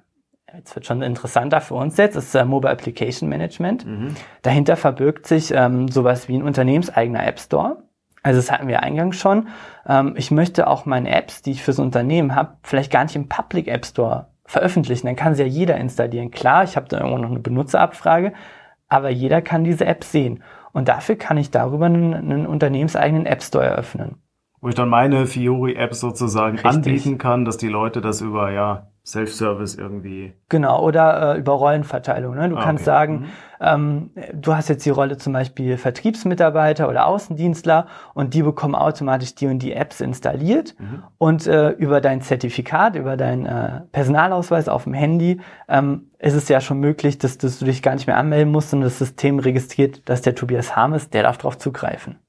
jetzt 0.54 0.74
wird 0.74 0.86
schon 0.86 1.02
interessanter 1.02 1.60
für 1.60 1.74
uns 1.74 1.98
jetzt, 1.98 2.16
ist 2.16 2.34
äh, 2.34 2.46
Mobile 2.46 2.72
Application 2.72 3.28
Management. 3.28 3.84
Mhm. 3.84 4.14
Dahinter 4.40 4.76
verbirgt 4.76 5.26
sich 5.26 5.52
ähm, 5.54 5.88
sowas 5.88 6.28
wie 6.28 6.36
ein 6.36 6.42
unternehmenseigener 6.42 7.26
App 7.26 7.38
Store. 7.38 7.82
Also 8.24 8.38
das 8.38 8.50
hatten 8.50 8.68
wir 8.68 8.82
eingangs 8.82 9.16
schon. 9.16 9.48
Ähm, 9.86 10.14
ich 10.16 10.30
möchte 10.30 10.66
auch 10.66 10.86
meine 10.86 11.14
Apps, 11.14 11.42
die 11.42 11.52
ich 11.52 11.62
fürs 11.62 11.78
Unternehmen 11.78 12.34
habe, 12.34 12.54
vielleicht 12.62 12.90
gar 12.90 13.04
nicht 13.04 13.14
im 13.14 13.28
Public 13.28 13.68
App 13.68 13.84
Store 13.84 14.28
veröffentlichen. 14.46 15.06
Dann 15.06 15.14
kann 15.14 15.34
sie 15.34 15.42
ja 15.42 15.48
jeder 15.48 15.76
installieren. 15.76 16.30
Klar, 16.30 16.64
ich 16.64 16.76
habe 16.76 16.88
da 16.88 16.98
irgendwo 16.98 17.18
noch 17.18 17.30
eine 17.30 17.38
Benutzerabfrage, 17.38 18.32
aber 18.88 19.10
jeder 19.10 19.42
kann 19.42 19.62
diese 19.62 19.84
App 19.84 20.04
sehen. 20.04 20.42
Und 20.72 20.88
dafür 20.88 21.16
kann 21.16 21.36
ich 21.36 21.50
darüber 21.50 21.86
einen, 21.86 22.14
einen 22.14 22.46
unternehmenseigenen 22.46 23.26
App 23.26 23.42
Store 23.42 23.66
eröffnen. 23.66 24.16
Wo 24.62 24.68
ich 24.68 24.74
dann 24.74 24.88
meine 24.88 25.26
Fiori-App 25.26 25.94
sozusagen 25.94 26.56
Richtig. 26.56 26.70
anbieten 26.70 27.18
kann, 27.18 27.44
dass 27.44 27.58
die 27.58 27.68
Leute 27.68 28.00
das 28.00 28.22
über 28.22 28.50
ja 28.50 28.88
Self-Service 29.06 29.74
irgendwie. 29.74 30.32
Genau, 30.48 30.82
oder 30.82 31.34
äh, 31.34 31.38
über 31.38 31.52
Rollenverteilung. 31.52 32.34
Ne? 32.34 32.48
Du 32.48 32.56
ah, 32.56 32.62
kannst 32.64 32.82
okay. 32.82 32.90
sagen, 32.90 33.20
mhm. 33.20 33.26
ähm, 33.60 34.10
du 34.32 34.54
hast 34.56 34.70
jetzt 34.70 34.86
die 34.86 34.90
Rolle 34.90 35.18
zum 35.18 35.34
Beispiel 35.34 35.76
Vertriebsmitarbeiter 35.76 36.88
oder 36.88 37.06
Außendienstler 37.06 37.86
und 38.14 38.32
die 38.32 38.42
bekommen 38.42 38.74
automatisch 38.74 39.34
die 39.34 39.46
und 39.46 39.58
die 39.58 39.74
Apps 39.74 40.00
installiert 40.00 40.74
mhm. 40.78 41.02
und 41.18 41.46
äh, 41.46 41.70
über 41.70 42.00
dein 42.00 42.22
Zertifikat, 42.22 42.96
über 42.96 43.18
deinen 43.18 43.44
äh, 43.44 43.82
Personalausweis 43.92 44.70
auf 44.70 44.84
dem 44.84 44.94
Handy 44.94 45.40
ähm, 45.68 46.10
ist 46.18 46.34
es 46.34 46.48
ja 46.48 46.62
schon 46.62 46.80
möglich, 46.80 47.18
dass, 47.18 47.36
dass, 47.36 47.58
du 47.58 47.66
dich 47.66 47.82
gar 47.82 47.94
nicht 47.94 48.06
mehr 48.06 48.16
anmelden 48.16 48.50
musst 48.50 48.72
und 48.72 48.80
das 48.80 48.98
System 48.98 49.38
registriert, 49.38 50.08
dass 50.08 50.22
der 50.22 50.34
Tobias 50.34 50.76
Harm 50.76 50.94
ist, 50.94 51.12
der 51.12 51.24
darf 51.24 51.36
darauf 51.36 51.58
zugreifen. 51.58 52.20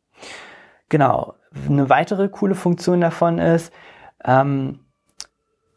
Genau. 0.89 1.35
Eine 1.69 1.89
weitere 1.89 2.27
coole 2.27 2.53
Funktion 2.53 2.99
davon 2.99 3.39
ist, 3.39 3.73
ähm, 4.25 4.79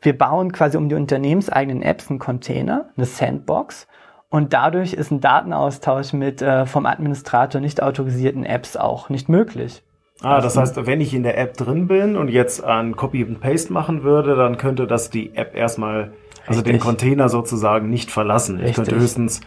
wir 0.00 0.17
bauen 0.17 0.52
quasi 0.52 0.76
um 0.76 0.88
die 0.88 0.95
unternehmenseigenen 0.95 1.83
Apps 1.83 2.11
einen 2.11 2.19
Container, 2.19 2.87
eine 2.97 3.07
Sandbox. 3.07 3.87
Und 4.31 4.52
dadurch 4.52 4.93
ist 4.93 5.11
ein 5.11 5.21
Datenaustausch 5.21 6.12
mit 6.12 6.43
äh, 6.43 6.67
vom 6.67 6.87
Administrator 6.87 7.61
nicht 7.61 7.83
autorisierten 7.83 8.45
Apps 8.45 8.76
auch 8.76 9.09
nicht 9.09 9.28
möglich. 9.28 9.83
Ah, 10.21 10.40
das 10.40 10.57
heißt, 10.57 10.85
wenn 10.87 11.00
ich 11.00 11.14
in 11.14 11.23
der 11.23 11.38
App 11.38 11.57
drin 11.57 11.87
bin 11.87 12.17
und 12.17 12.28
jetzt 12.28 12.62
ein 12.62 12.97
Copy 12.97 13.23
and 13.23 13.40
Paste 13.40 13.73
machen 13.73 14.02
würde, 14.02 14.35
dann 14.35 14.59
könnte 14.59 14.87
das 14.87 15.11
die 15.11 15.35
App 15.37 15.55
erstmal, 15.55 16.12
also 16.47 16.61
Richtig. 16.61 16.64
den 16.64 16.81
Container 16.81 17.28
sozusagen 17.28 17.88
nicht 17.88 18.11
verlassen. 18.11 18.57
Richtig. 18.57 18.71
Ich 18.71 18.76
könnte 18.76 18.97
höchstens 19.00 19.40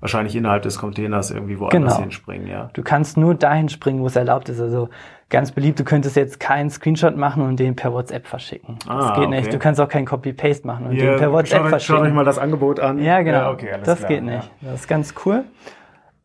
wahrscheinlich 0.00 0.34
innerhalb 0.34 0.62
des 0.62 0.78
Containers 0.78 1.30
irgendwie 1.30 1.58
woanders 1.58 1.94
genau. 1.94 2.00
hinspringen, 2.00 2.48
ja. 2.48 2.70
Du 2.72 2.82
kannst 2.82 3.16
nur 3.16 3.34
dahin 3.34 3.68
springen, 3.68 4.00
wo 4.00 4.06
es 4.06 4.16
erlaubt 4.16 4.48
ist. 4.48 4.60
Also 4.60 4.88
ganz 5.28 5.50
beliebt, 5.52 5.80
du 5.80 5.84
könntest 5.84 6.16
jetzt 6.16 6.38
keinen 6.38 6.70
Screenshot 6.70 7.16
machen 7.16 7.42
und 7.42 7.58
den 7.58 7.74
per 7.74 7.92
WhatsApp 7.92 8.26
verschicken. 8.26 8.78
Ah, 8.86 8.98
das 8.98 9.08
geht 9.14 9.26
okay. 9.26 9.36
nicht. 9.36 9.52
Du 9.52 9.58
kannst 9.58 9.80
auch 9.80 9.88
keinen 9.88 10.06
Copy-Paste 10.06 10.66
machen 10.66 10.86
und 10.86 10.96
yeah, 10.96 11.12
den 11.12 11.18
per 11.18 11.32
WhatsApp 11.32 11.62
schaut, 11.62 11.68
verschicken. 11.68 11.96
Schaut 11.96 12.06
euch 12.06 12.14
mal 12.14 12.24
das 12.24 12.38
Angebot 12.38 12.80
an. 12.80 12.98
Ja, 12.98 13.22
genau. 13.22 13.38
Ja, 13.38 13.50
okay, 13.50 13.70
das 13.82 13.98
klar, 13.98 14.08
geht 14.08 14.22
nicht. 14.22 14.50
Ja. 14.62 14.70
Das 14.70 14.80
ist 14.80 14.88
ganz 14.88 15.14
cool. 15.24 15.44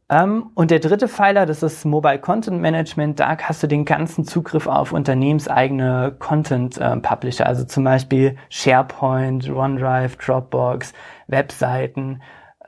Um, 0.07 0.17
ähm, 0.17 0.49
und 0.55 0.71
der 0.71 0.79
dritte 0.79 1.07
Pfeiler, 1.07 1.45
das 1.45 1.63
ist 1.63 1.85
Mobile 1.85 2.19
Content 2.19 2.61
Management. 2.61 3.19
Da 3.19 3.37
hast 3.37 3.63
du 3.63 3.67
den 3.67 3.85
ganzen 3.85 4.25
Zugriff 4.25 4.67
auf 4.67 4.91
unternehmenseigene 4.91 6.15
Content 6.19 6.77
äh, 6.77 6.97
Publisher, 6.97 7.45
also 7.45 7.63
zum 7.63 7.85
Beispiel 7.85 8.35
SharePoint, 8.49 9.49
OneDrive, 9.49 10.17
Dropbox, 10.17 10.93
Webseiten. 11.27 12.21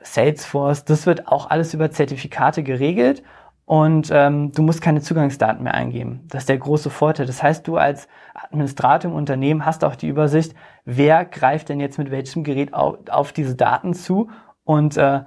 Salesforce, 0.06 0.84
das 0.84 1.06
wird 1.06 1.28
auch 1.28 1.50
alles 1.50 1.74
über 1.74 1.90
Zertifikate 1.90 2.62
geregelt 2.62 3.22
und 3.66 4.10
ähm, 4.12 4.52
du 4.52 4.62
musst 4.62 4.82
keine 4.82 5.00
Zugangsdaten 5.00 5.64
mehr 5.64 5.74
eingeben. 5.74 6.26
Das 6.28 6.42
ist 6.42 6.48
der 6.48 6.58
große 6.58 6.90
Vorteil. 6.90 7.26
Das 7.26 7.42
heißt, 7.42 7.66
du 7.66 7.76
als 7.76 8.08
Administrator 8.34 9.10
im 9.10 9.16
Unternehmen 9.16 9.64
hast 9.64 9.84
auch 9.84 9.96
die 9.96 10.08
Übersicht, 10.08 10.54
wer 10.84 11.24
greift 11.24 11.70
denn 11.70 11.80
jetzt 11.80 11.98
mit 11.98 12.10
welchem 12.10 12.44
Gerät 12.44 12.74
auf, 12.74 12.98
auf 13.08 13.32
diese 13.32 13.54
Daten 13.54 13.94
zu 13.94 14.30
und 14.64 14.96
äh, 14.96 15.22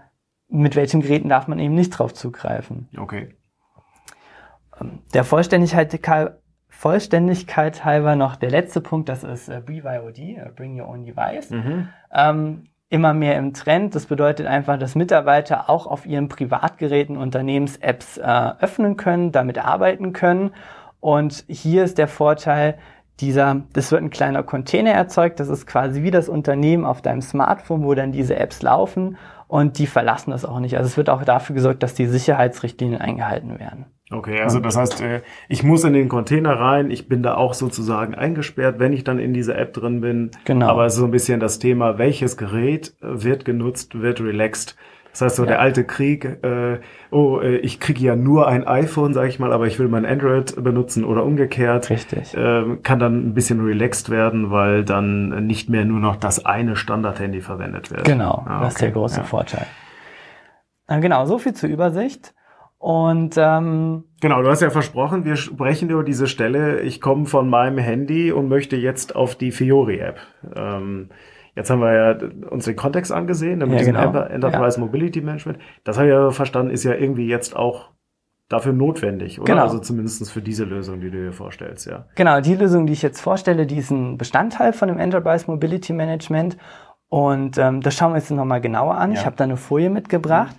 mit 0.49 0.75
welchen 0.75 1.01
Geräten 1.01 1.29
darf 1.29 1.47
man 1.47 1.59
eben 1.59 1.73
nicht 1.73 1.89
drauf 1.89 2.13
zugreifen. 2.13 2.89
Okay. 2.95 3.35
Ähm, 4.79 4.99
der 5.13 5.23
Vollständigkeit, 5.23 6.37
Vollständigkeit 6.69 7.83
halber 7.83 8.15
noch 8.15 8.35
der 8.35 8.51
letzte 8.51 8.81
Punkt, 8.81 9.09
das 9.09 9.23
ist 9.23 9.49
äh, 9.49 9.61
BYOD, 9.65 10.19
äh, 10.19 10.51
Bring 10.55 10.79
Your 10.79 10.87
Own 10.89 11.05
Device. 11.05 11.49
Mhm. 11.49 11.89
Ähm, 12.13 12.69
immer 12.89 13.13
mehr 13.13 13.37
im 13.37 13.53
Trend. 13.53 13.95
Das 13.95 14.05
bedeutet 14.05 14.47
einfach, 14.47 14.79
dass 14.79 14.95
Mitarbeiter 14.95 15.69
auch 15.69 15.87
auf 15.87 16.05
ihren 16.05 16.29
Privatgeräten 16.29 17.17
Unternehmens-Apps 17.17 18.17
äh, 18.17 18.51
öffnen 18.59 18.97
können, 18.97 19.31
damit 19.31 19.57
arbeiten 19.57 20.13
können. 20.13 20.51
Und 20.99 21.43
hier 21.47 21.83
ist 21.83 21.97
der 21.97 22.07
Vorteil, 22.07 22.77
dieser, 23.19 23.63
das 23.73 23.91
wird 23.91 24.03
ein 24.03 24.09
kleiner 24.09 24.43
Container 24.43 24.91
erzeugt, 24.91 25.39
das 25.39 25.49
ist 25.49 25.65
quasi 25.65 26.03
wie 26.03 26.11
das 26.11 26.29
Unternehmen 26.29 26.85
auf 26.85 27.01
deinem 27.01 27.21
Smartphone, 27.21 27.83
wo 27.83 27.93
dann 27.95 28.11
diese 28.11 28.35
Apps 28.37 28.61
laufen 28.61 29.17
und 29.47 29.79
die 29.79 29.87
verlassen 29.87 30.31
das 30.31 30.45
auch 30.45 30.59
nicht. 30.59 30.77
Also 30.77 30.87
es 30.87 30.97
wird 30.97 31.09
auch 31.09 31.23
dafür 31.23 31.55
gesorgt, 31.55 31.83
dass 31.83 31.93
die 31.93 32.05
Sicherheitsrichtlinien 32.05 33.01
eingehalten 33.01 33.59
werden. 33.59 33.85
Okay, 34.09 34.39
also 34.41 34.59
das 34.59 34.77
heißt, 34.77 35.01
äh, 35.01 35.21
ich 35.49 35.63
muss 35.63 35.83
in 35.83 35.91
den 35.91 36.07
Container 36.07 36.53
rein, 36.53 36.91
ich 36.91 37.09
bin 37.09 37.23
da 37.23 37.35
auch 37.35 37.53
sozusagen 37.53 38.15
eingesperrt, 38.15 38.79
wenn 38.79 38.93
ich 38.93 39.03
dann 39.03 39.19
in 39.19 39.33
dieser 39.33 39.57
App 39.57 39.73
drin 39.73 39.99
bin. 39.99 40.31
Genau. 40.45 40.67
Aber 40.67 40.85
es 40.85 40.93
ist 40.93 40.99
so 40.99 41.05
ein 41.05 41.11
bisschen 41.11 41.41
das 41.41 41.59
Thema, 41.59 41.97
welches 41.97 42.37
Gerät 42.37 42.93
wird 43.01 43.43
genutzt, 43.43 43.99
wird 43.99 44.21
relaxed. 44.21 44.77
Das 45.17 45.31
heißt 45.31 45.35
so 45.37 45.43
ja. 45.43 45.47
der 45.47 45.61
alte 45.61 45.83
Krieg, 45.83 46.25
äh, 46.43 46.79
oh, 47.09 47.39
äh, 47.39 47.57
ich 47.57 47.79
kriege 47.79 47.99
ja 48.01 48.15
nur 48.15 48.47
ein 48.47 48.67
iPhone, 48.67 49.15
sage 49.15 49.29
ich 49.29 49.39
mal, 49.39 49.51
aber 49.51 49.65
ich 49.65 49.79
will 49.79 49.87
mein 49.87 50.05
Android 50.05 50.63
benutzen 50.63 51.03
oder 51.03 51.23
umgekehrt. 51.23 51.89
Richtig. 51.89 52.35
Äh, 52.35 52.77
kann 52.83 52.99
dann 52.99 53.29
ein 53.29 53.33
bisschen 53.33 53.65
relaxed 53.65 54.11
werden, 54.11 54.51
weil 54.51 54.85
dann 54.85 55.47
nicht 55.47 55.69
mehr 55.69 55.85
nur 55.85 55.99
noch 55.99 56.17
das 56.17 56.45
eine 56.45 56.75
Standard-Handy 56.75 57.41
verwendet 57.41 57.89
wird. 57.89 58.05
Genau, 58.05 58.43
ah, 58.45 58.57
okay. 58.57 58.63
das 58.65 58.73
ist 58.73 58.81
der 58.81 58.91
große 58.91 59.17
ja. 59.17 59.23
Vorteil. 59.23 59.65
Äh, 60.87 60.99
genau, 60.99 61.25
so 61.25 61.39
viel 61.39 61.55
zur 61.55 61.69
Übersicht. 61.69 62.35
Und 62.77 63.37
ähm, 63.37 64.03
genau, 64.21 64.43
du 64.43 64.49
hast 64.51 64.61
ja 64.61 64.69
versprochen, 64.69 65.25
wir 65.25 65.35
sprechen 65.35 65.89
über 65.89 66.03
diese 66.03 66.27
Stelle. 66.27 66.81
Ich 66.81 67.01
komme 67.01 67.25
von 67.25 67.49
meinem 67.49 67.79
Handy 67.79 68.31
und 68.31 68.49
möchte 68.49 68.75
jetzt 68.75 69.15
auf 69.15 69.33
die 69.35 69.51
Fiori-App. 69.51 70.19
Ähm, 70.55 71.09
jetzt 71.57 71.71
haben 71.71 71.81
wir 71.81 71.93
ja 71.93 72.17
uns 72.49 72.65
den 72.65 72.75
Kontext 72.75 73.11
angesehen, 73.11 73.59
mit 73.59 73.71
ja, 73.71 73.77
diesem 73.79 73.95
genau. 73.95 74.19
Enterprise 74.21 74.77
ja. 74.77 74.85
Mobility 74.85 75.21
Management. 75.21 75.57
Das 75.83 75.97
habe 75.97 76.07
ich 76.07 76.13
ja 76.13 76.29
verstanden, 76.29 76.71
ist 76.71 76.83
ja 76.83 76.93
irgendwie 76.93 77.27
jetzt 77.27 77.55
auch 77.55 77.89
dafür 78.47 78.73
notwendig, 78.73 79.41
oder? 79.41 79.51
Genau. 79.51 79.63
Also 79.63 79.79
zumindest 79.79 80.31
für 80.31 80.41
diese 80.41 80.63
Lösung, 80.63 81.01
die 81.01 81.09
du 81.09 81.17
dir 81.17 81.33
vorstellst, 81.33 81.87
ja. 81.87 82.05
Genau, 82.15 82.39
die 82.39 82.55
Lösung, 82.55 82.85
die 82.85 82.93
ich 82.93 83.01
jetzt 83.01 83.19
vorstelle, 83.19 83.65
die 83.65 83.77
ist 83.77 83.89
ein 83.89 84.17
Bestandteil 84.17 84.71
von 84.71 84.87
dem 84.87 84.99
Enterprise 84.99 85.45
Mobility 85.47 85.93
Management. 85.93 86.57
Und 87.09 87.57
ähm, 87.57 87.81
das 87.81 87.95
schauen 87.95 88.11
wir 88.11 88.17
uns 88.17 88.29
nochmal 88.29 88.61
genauer 88.61 88.95
an. 88.95 89.11
Ja. 89.11 89.19
Ich 89.19 89.25
habe 89.25 89.35
da 89.35 89.45
eine 89.45 89.57
Folie 89.57 89.89
mitgebracht. 89.89 90.55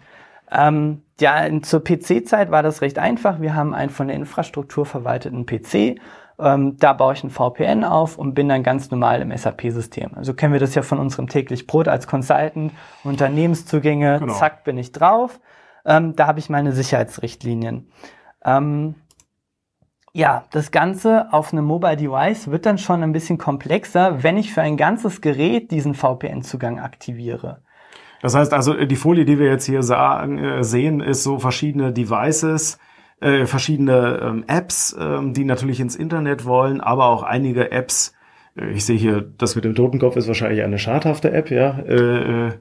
Mhm. 0.50 0.56
Ähm, 0.58 1.02
ja, 1.20 1.46
zur 1.62 1.84
PC-Zeit 1.84 2.50
war 2.50 2.62
das 2.62 2.82
recht 2.82 2.98
einfach. 2.98 3.40
Wir 3.40 3.54
haben 3.54 3.72
einen 3.74 3.90
von 3.90 4.08
der 4.08 4.16
Infrastruktur 4.16 4.84
verwalteten 4.84 5.46
PC. 5.46 6.00
Ähm, 6.40 6.76
da 6.78 6.92
baue 6.92 7.14
ich 7.14 7.24
ein 7.24 7.30
VPN 7.30 7.84
auf 7.84 8.16
und 8.16 8.34
bin 8.34 8.48
dann 8.48 8.62
ganz 8.62 8.90
normal 8.90 9.20
im 9.22 9.36
SAP-System. 9.36 10.12
Also 10.14 10.34
kennen 10.34 10.52
wir 10.52 10.60
das 10.60 10.74
ja 10.74 10.82
von 10.82 10.98
unserem 10.98 11.28
täglich 11.28 11.66
Brot 11.66 11.88
als 11.88 12.06
Consultant. 12.06 12.72
Unternehmenszugänge, 13.04 14.20
genau. 14.20 14.34
zack, 14.34 14.64
bin 14.64 14.78
ich 14.78 14.92
drauf. 14.92 15.40
Ähm, 15.84 16.14
da 16.14 16.26
habe 16.26 16.38
ich 16.38 16.48
meine 16.48 16.72
Sicherheitsrichtlinien. 16.72 17.90
Ähm, 18.44 18.94
ja, 20.12 20.44
das 20.50 20.70
Ganze 20.70 21.32
auf 21.32 21.52
einem 21.52 21.64
Mobile 21.64 21.96
Device 21.96 22.50
wird 22.50 22.66
dann 22.66 22.78
schon 22.78 23.02
ein 23.02 23.12
bisschen 23.12 23.38
komplexer, 23.38 24.22
wenn 24.22 24.36
ich 24.36 24.52
für 24.52 24.62
ein 24.62 24.76
ganzes 24.76 25.20
Gerät 25.20 25.70
diesen 25.70 25.94
VPN-Zugang 25.94 26.78
aktiviere. 26.78 27.62
Das 28.20 28.34
heißt 28.34 28.52
also, 28.52 28.74
die 28.74 28.96
Folie, 28.96 29.24
die 29.24 29.38
wir 29.38 29.46
jetzt 29.46 29.66
hier 29.66 29.78
äh, 29.80 30.64
sehen, 30.64 31.00
ist 31.00 31.22
so 31.22 31.38
verschiedene 31.38 31.92
Devices, 31.92 32.78
äh, 33.20 33.46
verschiedene 33.46 34.20
ähm, 34.22 34.44
Apps, 34.46 34.96
ähm, 34.98 35.32
die 35.32 35.44
natürlich 35.44 35.80
ins 35.80 35.96
Internet 35.96 36.44
wollen, 36.44 36.80
aber 36.80 37.06
auch 37.06 37.22
einige 37.22 37.70
Apps. 37.72 38.14
Äh, 38.56 38.70
ich 38.70 38.84
sehe 38.84 38.96
hier, 38.96 39.22
das 39.38 39.56
mit 39.56 39.64
dem 39.64 39.74
Totenkopf 39.74 40.16
ist 40.16 40.28
wahrscheinlich 40.28 40.62
eine 40.62 40.78
schadhafte 40.78 41.32
App, 41.32 41.50
ja. 41.50 41.78
Äh, 41.80 42.48
äh, 42.48 42.52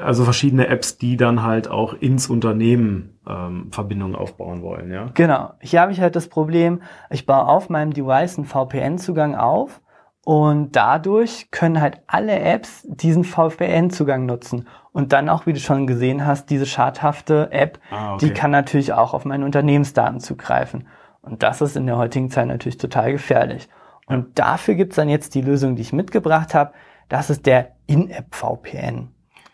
also 0.00 0.22
verschiedene 0.24 0.68
Apps, 0.68 0.98
die 0.98 1.16
dann 1.16 1.42
halt 1.42 1.68
auch 1.68 1.94
ins 1.94 2.30
Unternehmen 2.30 3.18
ähm, 3.28 3.72
Verbindungen 3.72 4.14
aufbauen 4.14 4.62
wollen, 4.62 4.92
ja. 4.92 5.10
Genau. 5.14 5.54
Hier 5.60 5.80
habe 5.80 5.92
ich 5.92 6.00
halt 6.00 6.14
das 6.14 6.28
Problem, 6.28 6.82
ich 7.10 7.26
baue 7.26 7.46
auf 7.46 7.68
meinem 7.68 7.92
Device 7.92 8.38
einen 8.38 8.46
VPN-Zugang 8.46 9.34
auf 9.34 9.80
und 10.24 10.72
dadurch 10.72 11.50
können 11.50 11.80
halt 11.80 12.00
alle 12.06 12.38
Apps 12.40 12.86
diesen 12.88 13.24
VPN-Zugang 13.24 14.24
nutzen. 14.24 14.66
Und 14.92 15.12
dann 15.12 15.28
auch, 15.28 15.44
wie 15.44 15.52
du 15.52 15.60
schon 15.60 15.86
gesehen 15.86 16.24
hast, 16.24 16.48
diese 16.48 16.66
schadhafte 16.66 17.52
App, 17.52 17.78
ah, 17.90 18.14
okay. 18.14 18.26
die 18.26 18.32
kann 18.32 18.50
natürlich 18.50 18.92
auch 18.94 19.12
auf 19.12 19.26
meine 19.26 19.44
Unternehmensdaten 19.44 20.20
zugreifen. 20.20 20.88
Und 21.20 21.42
das 21.42 21.60
ist 21.60 21.76
in 21.76 21.86
der 21.86 21.98
heutigen 21.98 22.30
Zeit 22.30 22.46
natürlich 22.46 22.78
total 22.78 23.12
gefährlich. 23.12 23.68
Und 24.06 24.38
dafür 24.38 24.74
gibt's 24.74 24.96
dann 24.96 25.08
jetzt 25.08 25.34
die 25.34 25.42
Lösung, 25.42 25.76
die 25.76 25.82
ich 25.82 25.92
mitgebracht 25.92 26.54
habe. 26.54 26.72
Das 27.08 27.28
ist 27.28 27.44
der 27.44 27.72
In-App-VPN. 27.86 29.10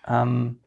Ähm, 0.06 0.59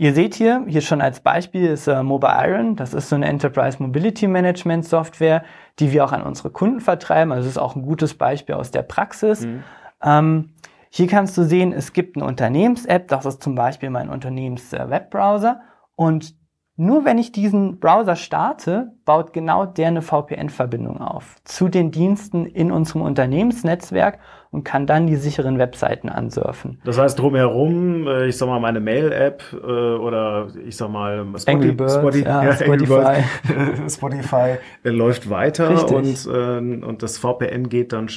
Ihr 0.00 0.14
seht 0.14 0.34
hier, 0.34 0.64
hier 0.66 0.80
schon 0.80 1.02
als 1.02 1.20
Beispiel 1.20 1.66
ist 1.66 1.86
äh, 1.86 2.02
Mobile 2.02 2.32
Iron. 2.34 2.74
Das 2.74 2.94
ist 2.94 3.10
so 3.10 3.16
eine 3.16 3.26
Enterprise 3.26 3.82
Mobility 3.82 4.26
Management 4.28 4.86
Software, 4.86 5.44
die 5.78 5.92
wir 5.92 6.06
auch 6.06 6.12
an 6.12 6.22
unsere 6.22 6.48
Kunden 6.48 6.80
vertreiben. 6.80 7.32
Also 7.32 7.44
das 7.44 7.56
ist 7.56 7.58
auch 7.58 7.76
ein 7.76 7.82
gutes 7.82 8.14
Beispiel 8.14 8.54
aus 8.54 8.70
der 8.70 8.80
Praxis. 8.80 9.44
Mhm. 9.44 9.62
Ähm, 10.02 10.52
hier 10.88 11.06
kannst 11.06 11.36
du 11.36 11.42
sehen, 11.42 11.74
es 11.74 11.92
gibt 11.92 12.16
eine 12.16 12.24
Unternehmens-App, 12.24 13.08
das 13.08 13.26
ist 13.26 13.42
zum 13.42 13.54
Beispiel 13.54 13.90
mein 13.90 14.08
Unternehmens-Webbrowser. 14.08 15.60
Und 15.96 16.34
nur 16.80 17.04
wenn 17.04 17.18
ich 17.18 17.30
diesen 17.30 17.78
Browser 17.78 18.16
starte, 18.16 18.92
baut 19.04 19.34
genau 19.34 19.66
der 19.66 19.88
eine 19.88 20.00
VPN-Verbindung 20.00 21.02
auf 21.02 21.36
zu 21.44 21.68
den 21.68 21.90
Diensten 21.90 22.46
in 22.46 22.72
unserem 22.72 23.02
Unternehmensnetzwerk 23.02 24.18
und 24.50 24.64
kann 24.64 24.86
dann 24.86 25.06
die 25.06 25.16
sicheren 25.16 25.58
Webseiten 25.58 26.08
ansurfen. 26.08 26.80
Das 26.86 26.98
heißt 26.98 27.18
drumherum, 27.18 28.06
äh, 28.06 28.28
ich 28.28 28.38
sag 28.38 28.48
mal 28.48 28.60
meine 28.60 28.80
Mail-App 28.80 29.42
äh, 29.52 29.56
oder 29.56 30.48
ich 30.66 30.74
sag 30.74 30.90
mal 30.90 31.26
Spotify, 31.36 31.72
Birds, 31.72 31.94
Spotify, 31.98 32.24
ja, 32.24 32.44
ja, 32.44 32.52
Spotify, 32.54 33.90
Spotify 33.90 34.58
läuft 34.84 35.28
weiter 35.28 35.94
und, 35.94 36.26
äh, 36.26 36.86
und 36.86 37.02
das 37.02 37.18
VPN 37.18 37.68
geht 37.68 37.92
dann 37.92 38.08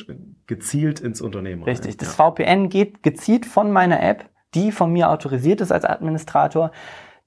gezielt 0.48 1.01
ins 1.01 1.20
Unternehmen. 1.20 1.63
Rein. 1.63 1.70
Richtig, 1.70 1.98
das 1.98 2.17
ja. 2.17 2.32
VPN 2.32 2.70
geht 2.70 3.03
gezielt 3.03 3.46
von 3.46 3.74
meiner 3.74 4.01
App, 4.01 4.29
die 4.55 4.72
von 4.72 4.93
mir 4.93 5.10
autorisiert 5.10 5.60
ist 5.60 5.74
als 5.74 5.84
Administrator, 5.84 6.72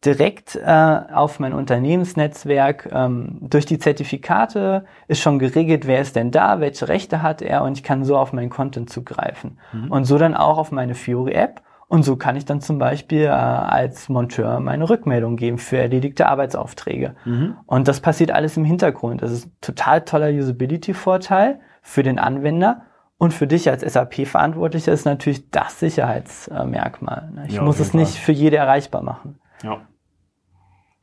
direkt 0.06 0.56
äh, 0.56 1.00
auf 1.12 1.40
mein 1.40 1.52
Unternehmensnetzwerk. 1.52 2.88
Ähm, 2.92 3.38
durch 3.40 3.66
die 3.66 3.78
Zertifikate 3.78 4.84
ist 5.08 5.20
schon 5.20 5.38
geregelt, 5.38 5.86
wer 5.86 6.00
ist 6.00 6.16
denn 6.16 6.30
da, 6.30 6.60
welche 6.60 6.88
Rechte 6.88 7.22
hat 7.22 7.42
er 7.42 7.64
und 7.64 7.76
ich 7.76 7.82
kann 7.82 8.04
so 8.04 8.16
auf 8.16 8.32
meinen 8.32 8.48
Content 8.48 8.88
zugreifen. 8.88 9.58
Mhm. 9.72 9.90
Und 9.90 10.04
so 10.04 10.16
dann 10.16 10.34
auch 10.34 10.58
auf 10.58 10.72
meine 10.72 10.94
Fiori-App. 10.94 11.60
Und 11.88 12.02
so 12.02 12.16
kann 12.16 12.34
ich 12.34 12.44
dann 12.44 12.60
zum 12.60 12.78
Beispiel 12.78 13.25
äh, 13.25 13.28
als 13.28 14.08
Monteur 14.08 14.58
meine 14.60 14.88
Rückmeldung 14.88 15.36
geben 15.36 15.58
für 15.58 15.78
erledigte 15.78 16.26
Arbeitsaufträge. 16.26 17.14
Mhm. 17.25 17.56
Und 17.66 17.86
das 17.86 18.00
passiert 18.00 18.32
alles 18.32 18.56
im 18.56 18.64
Hintergrund. 18.64 19.22
Das 19.22 19.30
ist 19.30 19.46
ein 19.46 19.52
total 19.60 20.00
toller 20.02 20.30
Usability-Vorteil 20.30 21.60
für 21.82 22.02
den 22.02 22.18
Anwender. 22.18 22.82
Und 23.18 23.32
für 23.32 23.46
dich 23.46 23.70
als 23.70 23.82
SAP-Verantwortlicher 23.82 24.92
ist 24.92 25.06
natürlich 25.06 25.50
das 25.50 25.80
Sicherheitsmerkmal. 25.80 27.32
Ich 27.46 27.54
ja, 27.54 27.62
muss 27.62 27.80
es 27.80 27.94
nicht 27.94 28.16
für 28.16 28.32
jede 28.32 28.56
erreichbar 28.56 29.02
machen. 29.02 29.38
Ja. 29.62 29.80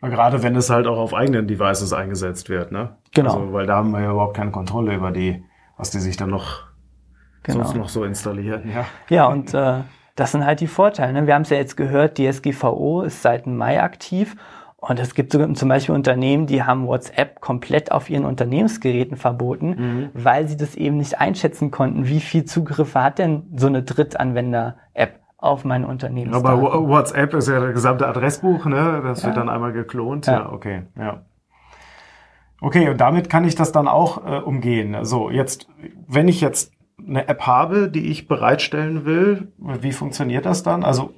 Gerade 0.09 0.43
wenn 0.43 0.55
es 0.55 0.69
halt 0.69 0.87
auch 0.87 0.97
auf 0.97 1.13
eigenen 1.13 1.47
Devices 1.47 1.93
eingesetzt 1.93 2.49
wird, 2.49 2.71
ne? 2.71 2.97
Genau. 3.13 3.33
Also, 3.33 3.53
weil 3.53 3.65
da 3.65 3.77
haben 3.77 3.91
wir 3.91 4.01
ja 4.01 4.11
überhaupt 4.11 4.35
keine 4.35 4.51
Kontrolle 4.51 4.93
über 4.93 5.11
die, 5.11 5.43
was 5.77 5.91
die 5.91 5.99
sich 5.99 6.17
dann 6.17 6.29
noch 6.29 6.63
genau. 7.43 7.63
sonst 7.63 7.75
noch 7.75 7.89
so 7.89 8.03
installieren. 8.03 8.69
Ja, 8.73 8.85
ja 9.09 9.25
und 9.27 9.53
äh, 9.53 9.81
das 10.15 10.31
sind 10.31 10.45
halt 10.45 10.59
die 10.59 10.67
Vorteile. 10.67 11.13
Ne? 11.13 11.27
Wir 11.27 11.35
haben 11.35 11.43
es 11.43 11.49
ja 11.49 11.57
jetzt 11.57 11.77
gehört, 11.77 12.17
die 12.17 12.31
SGVO 12.31 13.01
ist 13.03 13.21
seit 13.21 13.47
Mai 13.47 13.81
aktiv 13.81 14.35
und 14.77 14.99
es 14.99 15.15
gibt 15.15 15.31
zum 15.31 15.69
Beispiel 15.69 15.95
Unternehmen, 15.95 16.45
die 16.45 16.63
haben 16.63 16.87
WhatsApp 16.87 17.39
komplett 17.39 17.93
auf 17.93 18.09
ihren 18.09 18.25
Unternehmensgeräten 18.25 19.15
verboten, 19.15 19.69
mhm. 19.69 20.09
weil 20.13 20.49
sie 20.49 20.57
das 20.57 20.75
eben 20.75 20.97
nicht 20.97 21.19
einschätzen 21.21 21.71
konnten, 21.71 22.05
wie 22.07 22.19
viel 22.19 22.43
Zugriffe 22.43 23.01
hat 23.01 23.17
denn 23.17 23.43
so 23.55 23.67
eine 23.67 23.83
Drittanwender-App 23.83 25.22
auf 25.43 25.65
mein 25.65 25.83
Unternehmen. 25.83 26.33
Aber 26.33 26.61
WhatsApp 26.87 27.33
ist 27.33 27.49
ja 27.49 27.59
der 27.59 27.73
gesamte 27.73 28.07
Adressbuch, 28.07 28.65
ne? 28.65 29.01
Das 29.03 29.21
ja. 29.21 29.27
wird 29.27 29.37
dann 29.37 29.49
einmal 29.49 29.73
geklont. 29.73 30.25
Ja. 30.25 30.33
ja, 30.33 30.51
okay, 30.51 30.83
ja. 30.97 31.25
Okay, 32.61 32.87
und 32.89 33.01
damit 33.01 33.29
kann 33.29 33.43
ich 33.43 33.55
das 33.55 33.73
dann 33.73 33.89
auch 33.89 34.25
äh, 34.25 34.39
umgehen. 34.39 35.03
So, 35.03 35.29
jetzt, 35.29 35.67
wenn 36.07 36.29
ich 36.29 36.39
jetzt 36.39 36.71
eine 37.05 37.27
App 37.27 37.41
habe, 37.41 37.89
die 37.89 38.09
ich 38.09 38.29
bereitstellen 38.29 39.05
will, 39.05 39.51
wie 39.57 39.91
funktioniert 39.91 40.45
das 40.45 40.63
dann? 40.63 40.85
Also, 40.85 41.13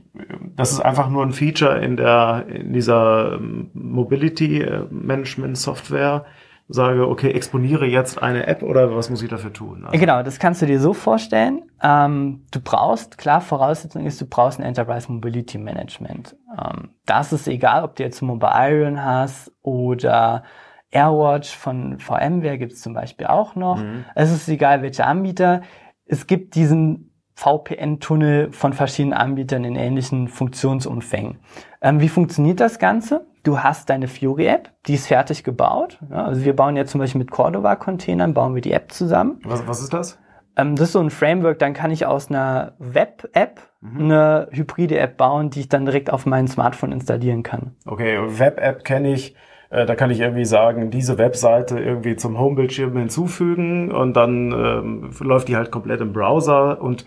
das 0.55 0.71
ist 0.71 0.79
einfach 0.79 1.09
nur 1.09 1.23
ein 1.23 1.33
Feature 1.33 1.77
in 1.79 1.95
der, 1.95 2.45
in 2.47 2.73
dieser 2.73 3.33
ähm, 3.33 3.69
Mobility 3.73 4.61
äh, 4.61 4.85
Management 4.89 5.57
Software 5.57 6.25
sage, 6.67 7.07
okay, 7.07 7.31
exponiere 7.31 7.85
jetzt 7.85 8.21
eine 8.21 8.47
App 8.47 8.63
oder 8.63 8.95
was 8.95 9.09
muss 9.09 9.21
ich 9.21 9.29
dafür 9.29 9.53
tun? 9.53 9.85
Also 9.85 9.99
genau, 9.99 10.23
das 10.23 10.39
kannst 10.39 10.61
du 10.61 10.65
dir 10.65 10.79
so 10.79 10.93
vorstellen. 10.93 11.63
Ähm, 11.81 12.45
du 12.51 12.59
brauchst, 12.59 13.17
klar, 13.17 13.41
Voraussetzung 13.41 14.05
ist, 14.05 14.19
du 14.19 14.25
brauchst 14.25 14.59
ein 14.59 14.63
Enterprise 14.63 15.11
Mobility 15.11 15.59
Management. 15.59 16.35
Ähm, 16.59 16.89
das 17.05 17.33
ist 17.33 17.47
egal, 17.47 17.83
ob 17.83 17.95
du 17.95 18.03
jetzt 18.03 18.21
Mobile 18.21 18.51
Iron 18.55 19.03
hast 19.03 19.51
oder 19.61 20.43
AirWatch 20.91 21.55
von 21.55 21.99
VMware 21.99 22.57
gibt 22.57 22.73
es 22.73 22.81
zum 22.81 22.93
Beispiel 22.93 23.27
auch 23.27 23.55
noch. 23.55 23.77
Mhm. 23.77 24.05
Es 24.15 24.31
ist 24.31 24.47
egal, 24.47 24.81
welcher 24.81 25.05
Anbieter. 25.05 25.61
Es 26.05 26.25
gibt 26.25 26.55
diesen 26.55 27.11
VPN-Tunnel 27.35 28.51
von 28.53 28.73
verschiedenen 28.73 29.13
Anbietern 29.13 29.65
in 29.65 29.75
ähnlichen 29.75 30.29
Funktionsumfängen. 30.29 31.39
Ähm, 31.81 31.99
wie 31.99 32.09
funktioniert 32.09 32.59
das 32.59 32.79
Ganze? 32.79 33.27
Du 33.45 33.59
hast 33.59 33.91
deine 33.91 34.07
Fiori-App, 34.07 34.71
die 34.87 34.95
ist 34.95 35.05
fertig 35.05 35.43
gebaut. 35.43 35.99
Ja, 36.09 36.25
also 36.25 36.43
wir 36.43 36.55
bauen 36.55 36.75
jetzt 36.75 36.89
zum 36.89 36.99
Beispiel 36.99 37.19
mit 37.19 37.29
Cordova-Containern, 37.29 38.33
bauen 38.33 38.55
wir 38.55 38.61
die 38.61 38.71
App 38.71 38.91
zusammen. 38.91 39.39
Was, 39.43 39.67
was 39.67 39.81
ist 39.83 39.93
das? 39.93 40.17
Ähm, 40.57 40.75
das 40.75 40.87
ist 40.87 40.93
so 40.93 40.99
ein 40.99 41.11
Framework, 41.11 41.59
dann 41.59 41.73
kann 41.73 41.91
ich 41.91 42.07
aus 42.07 42.29
einer 42.29 42.73
Web-App 42.79 43.61
mhm. 43.81 43.99
eine 43.99 44.47
hybride 44.49 44.97
App 44.97 45.17
bauen, 45.17 45.51
die 45.51 45.59
ich 45.59 45.69
dann 45.69 45.85
direkt 45.85 46.11
auf 46.11 46.25
mein 46.25 46.47
Smartphone 46.47 46.91
installieren 46.91 47.43
kann. 47.43 47.75
Okay, 47.85 48.17
Web-App 48.19 48.83
kenne 48.83 49.13
ich. 49.13 49.35
Äh, 49.69 49.85
da 49.85 49.93
kann 49.93 50.09
ich 50.09 50.21
irgendwie 50.21 50.45
sagen, 50.45 50.89
diese 50.89 51.19
Webseite 51.19 51.79
irgendwie 51.79 52.15
zum 52.15 52.39
Homebildschirm 52.39 52.97
hinzufügen 52.97 53.91
und 53.91 54.13
dann 54.15 54.51
ähm, 54.53 55.11
läuft 55.19 55.49
die 55.49 55.55
halt 55.55 55.69
komplett 55.69 56.01
im 56.01 56.13
Browser 56.13 56.81
und 56.81 57.05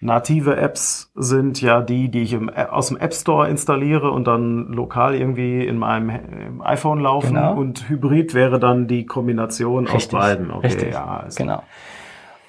native 0.00 0.56
Apps 0.56 1.10
sind 1.14 1.60
ja 1.60 1.80
die, 1.80 2.10
die 2.10 2.22
ich 2.22 2.32
im, 2.32 2.50
aus 2.50 2.88
dem 2.88 2.98
App 2.98 3.14
Store 3.14 3.48
installiere 3.48 4.10
und 4.10 4.26
dann 4.26 4.68
lokal 4.68 5.14
irgendwie 5.14 5.66
in 5.66 5.78
meinem 5.78 6.60
iPhone 6.62 7.00
laufen 7.00 7.34
genau. 7.34 7.54
und 7.56 7.88
Hybrid 7.88 8.34
wäre 8.34 8.58
dann 8.58 8.88
die 8.88 9.06
Kombination 9.06 9.86
richtig, 9.86 10.14
aus 10.14 10.20
beiden. 10.20 10.50
Okay, 10.50 10.66
richtig, 10.66 10.92
ja, 10.92 11.22
also. 11.24 11.42
genau. 11.42 11.62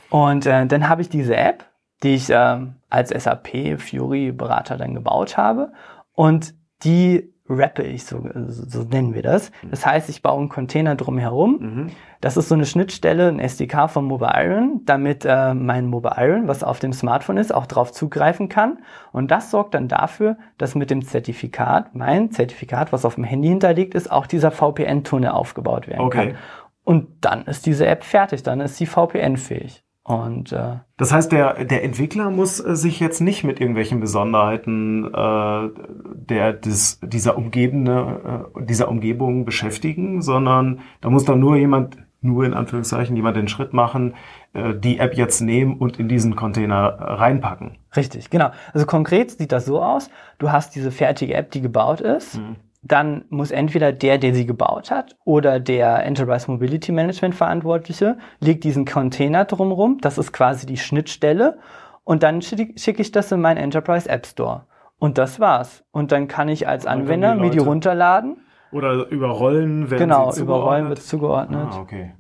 Und 0.09 0.45
äh, 0.45 0.65
dann 0.65 0.89
habe 0.89 1.01
ich 1.01 1.09
diese 1.09 1.35
App, 1.35 1.65
die 2.03 2.15
ich 2.15 2.29
äh, 2.29 2.59
als 2.89 3.09
SAP 3.09 3.79
Fiori 3.79 4.31
Berater 4.31 4.77
dann 4.77 4.93
gebaut 4.93 5.37
habe 5.37 5.71
und 6.13 6.53
die 6.83 7.33
rappe 7.49 7.83
ich, 7.83 8.05
so, 8.05 8.21
so 8.47 8.83
nennen 8.83 9.13
wir 9.13 9.21
das. 9.21 9.51
Das 9.69 9.85
heißt, 9.85 10.09
ich 10.09 10.21
baue 10.21 10.39
einen 10.39 10.49
Container 10.49 10.95
drumherum. 10.95 11.57
Mhm. 11.59 11.87
Das 12.19 12.35
ist 12.35 12.49
so 12.49 12.55
eine 12.55 12.65
Schnittstelle, 12.65 13.27
ein 13.27 13.39
SDK 13.39 13.89
von 13.89 14.05
Mobile 14.05 14.31
Iron, 14.35 14.81
damit 14.85 15.23
äh, 15.25 15.53
mein 15.53 15.87
Mobile 15.87 16.15
Iron, 16.17 16.47
was 16.47 16.63
auf 16.63 16.79
dem 16.79 16.93
Smartphone 16.93 17.37
ist, 17.37 17.53
auch 17.53 17.65
darauf 17.65 17.91
zugreifen 17.91 18.49
kann. 18.49 18.79
Und 19.11 19.31
das 19.31 19.51
sorgt 19.51 19.75
dann 19.75 19.87
dafür, 19.87 20.37
dass 20.57 20.75
mit 20.75 20.89
dem 20.89 21.05
Zertifikat, 21.05 21.95
mein 21.95 22.31
Zertifikat, 22.31 22.91
was 22.91 23.05
auf 23.05 23.15
dem 23.15 23.23
Handy 23.23 23.47
hinterlegt 23.49 23.95
ist, 23.95 24.11
auch 24.11 24.27
dieser 24.27 24.51
VPN-Tunnel 24.51 25.29
aufgebaut 25.29 25.87
werden 25.87 26.01
okay. 26.01 26.27
kann. 26.29 26.37
Und 26.83 27.07
dann 27.21 27.45
ist 27.45 27.65
diese 27.65 27.85
App 27.85 28.03
fertig, 28.03 28.43
dann 28.43 28.61
ist 28.61 28.77
sie 28.77 28.85
VPN-fähig. 28.85 29.83
Und 30.07 30.53
äh, 30.53 30.77
das 30.95 31.11
heißt, 31.11 31.33
der 31.33 31.65
der 31.65 31.83
Entwickler 31.83 32.29
muss 32.29 32.61
äh, 32.61 32.77
sich 32.77 33.01
jetzt 33.01 33.19
nicht 33.19 33.43
mit 33.43 33.59
irgendwelchen 33.59 33.99
Besonderheiten 33.99 35.03
äh, 35.13 35.69
der 36.13 36.53
des, 36.53 37.01
dieser 37.03 37.37
umgebende 37.37 38.47
äh, 38.55 38.63
dieser 38.63 38.87
Umgebung 38.87 39.43
beschäftigen, 39.43 40.21
sondern 40.21 40.79
da 41.01 41.09
muss 41.09 41.25
dann 41.25 41.41
nur 41.41 41.57
jemand 41.57 41.97
nur 42.21 42.45
in 42.45 42.53
Anführungszeichen 42.53 43.17
jemand 43.17 43.35
den 43.35 43.49
Schritt 43.49 43.73
machen, 43.73 44.13
äh, 44.53 44.73
die 44.75 44.99
App 44.99 45.17
jetzt 45.17 45.41
nehmen 45.41 45.75
und 45.75 45.99
in 45.99 46.07
diesen 46.07 46.37
Container 46.37 46.85
reinpacken. 46.97 47.77
Richtig, 47.93 48.29
genau. 48.29 48.51
Also 48.73 48.85
konkret 48.85 49.31
sieht 49.31 49.51
das 49.51 49.65
so 49.65 49.83
aus: 49.83 50.09
Du 50.37 50.53
hast 50.53 50.73
diese 50.75 50.91
fertige 50.91 51.33
App, 51.33 51.51
die 51.51 51.59
gebaut 51.59 51.99
ist. 51.99 52.37
Mhm 52.37 52.55
dann 52.87 53.25
muss 53.29 53.51
entweder 53.51 53.91
der, 53.91 54.17
der 54.17 54.33
sie 54.33 54.45
gebaut 54.45 54.91
hat, 54.91 55.15
oder 55.25 55.59
der 55.59 56.05
Enterprise 56.05 56.49
Mobility 56.49 56.91
Management 56.91 57.35
Verantwortliche 57.35 58.17
legt 58.39 58.63
diesen 58.63 58.85
Container 58.85 59.45
drumherum. 59.45 59.99
Das 60.01 60.17
ist 60.17 60.31
quasi 60.33 60.65
die 60.65 60.77
Schnittstelle. 60.77 61.59
Und 62.03 62.23
dann 62.23 62.41
schicke 62.41 63.01
ich 63.01 63.11
das 63.11 63.31
in 63.31 63.41
meinen 63.41 63.57
Enterprise 63.57 64.07
App 64.09 64.25
Store. 64.25 64.65
Und 64.99 65.17
das 65.17 65.39
war's. 65.39 65.83
Und 65.91 66.11
dann 66.11 66.27
kann 66.27 66.49
ich 66.49 66.67
als 66.67 66.85
Anwender 66.85 67.35
die 67.35 67.41
mir 67.41 67.49
die 67.51 67.59
runterladen. 67.59 68.37
Oder 68.71 69.07
überrollen, 69.09 69.89
wenn 69.89 69.97
Genau, 69.99 70.33
überrollen 70.33 70.89
wird 70.89 71.01
zugeordnet. 71.01 71.67
Ah, 71.71 71.79
okay. 71.79 72.13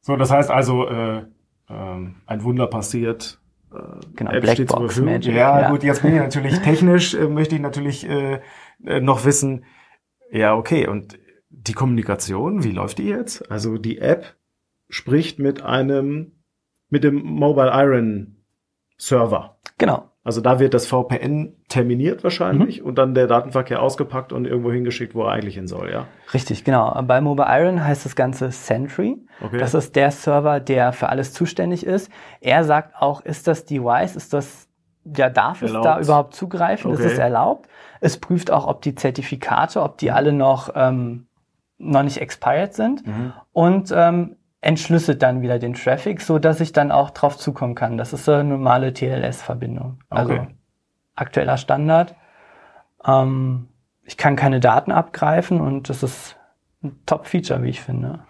So, 0.00 0.16
das 0.16 0.30
heißt 0.30 0.50
also, 0.50 0.88
äh, 0.88 1.22
ähm, 1.68 2.16
ein 2.26 2.42
Wunder 2.42 2.66
passiert. 2.66 3.38
Äh, 3.72 3.76
genau, 4.16 4.32
App 4.32 4.42
Blackbox 4.42 5.00
Magic. 5.00 5.34
Ja, 5.34 5.60
ja, 5.60 5.70
gut, 5.70 5.82
jetzt 5.82 6.02
bin 6.02 6.14
ich 6.14 6.20
natürlich 6.20 6.58
technisch, 6.60 7.14
äh, 7.14 7.28
möchte 7.28 7.54
ich 7.54 7.60
natürlich 7.60 8.08
äh, 8.08 8.40
noch 8.82 9.24
wissen, 9.24 9.64
ja, 10.30 10.54
okay, 10.54 10.86
und 10.86 11.18
die 11.50 11.72
Kommunikation, 11.72 12.64
wie 12.64 12.72
läuft 12.72 12.98
die 12.98 13.08
jetzt? 13.08 13.50
Also 13.50 13.76
die 13.78 13.98
App 13.98 14.36
spricht 14.88 15.38
mit 15.38 15.62
einem, 15.62 16.32
mit 16.88 17.04
dem 17.04 17.22
Mobile 17.22 17.70
Iron 17.72 18.36
Server. 18.96 19.58
Genau. 19.78 20.10
Also 20.22 20.42
da 20.42 20.60
wird 20.60 20.74
das 20.74 20.86
VPN 20.86 21.56
terminiert 21.68 22.22
wahrscheinlich 22.22 22.80
mhm. 22.80 22.86
und 22.86 22.98
dann 22.98 23.14
der 23.14 23.26
Datenverkehr 23.26 23.80
ausgepackt 23.80 24.34
und 24.34 24.46
irgendwo 24.46 24.70
hingeschickt, 24.70 25.14
wo 25.14 25.22
er 25.24 25.32
eigentlich 25.32 25.54
hin 25.54 25.66
soll, 25.66 25.90
ja? 25.90 26.08
Richtig, 26.34 26.62
genau. 26.62 27.02
Bei 27.06 27.22
Mobile 27.22 27.48
Iron 27.48 27.82
heißt 27.82 28.04
das 28.04 28.16
Ganze 28.16 28.50
Sentry. 28.50 29.16
Okay. 29.40 29.56
Das 29.56 29.72
ist 29.72 29.96
der 29.96 30.10
Server, 30.10 30.60
der 30.60 30.92
für 30.92 31.08
alles 31.08 31.32
zuständig 31.32 31.86
ist. 31.86 32.10
Er 32.42 32.64
sagt 32.64 32.96
auch, 32.96 33.22
ist 33.22 33.46
das 33.46 33.64
Device, 33.64 34.14
ist 34.14 34.34
das, 34.34 34.68
ja, 35.04 35.30
darf 35.30 35.62
erlaubt. 35.62 35.86
es 35.86 35.92
da 35.92 36.00
überhaupt 36.00 36.34
zugreifen? 36.34 36.92
Okay. 36.92 37.04
Ist 37.04 37.12
es 37.12 37.18
erlaubt? 37.18 37.68
Es 38.00 38.18
prüft 38.18 38.50
auch, 38.50 38.66
ob 38.66 38.82
die 38.82 38.94
Zertifikate, 38.94 39.82
ob 39.82 39.98
die 39.98 40.10
alle 40.10 40.32
noch, 40.32 40.70
ähm, 40.74 41.26
noch 41.78 42.02
nicht 42.02 42.20
expired 42.20 42.74
sind. 42.74 43.06
Mhm. 43.06 43.32
Und 43.52 43.92
ähm, 43.94 44.36
entschlüsselt 44.60 45.22
dann 45.22 45.42
wieder 45.42 45.58
den 45.58 45.74
Traffic, 45.74 46.20
so 46.20 46.38
dass 46.38 46.60
ich 46.60 46.72
dann 46.72 46.92
auch 46.92 47.10
drauf 47.10 47.38
zukommen 47.38 47.74
kann. 47.74 47.96
Das 47.96 48.12
ist 48.12 48.28
eine 48.28 48.44
normale 48.44 48.92
TLS-Verbindung. 48.92 50.00
Also 50.10 50.34
okay. 50.34 50.48
aktueller 51.14 51.56
Standard. 51.56 52.14
Ähm, 53.04 53.68
ich 54.04 54.16
kann 54.16 54.36
keine 54.36 54.60
Daten 54.60 54.92
abgreifen 54.92 55.60
und 55.60 55.88
das 55.88 56.02
ist 56.02 56.36
ein 56.82 56.98
Top-Feature, 57.06 57.62
wie 57.62 57.70
ich 57.70 57.80
finde. 57.80 58.20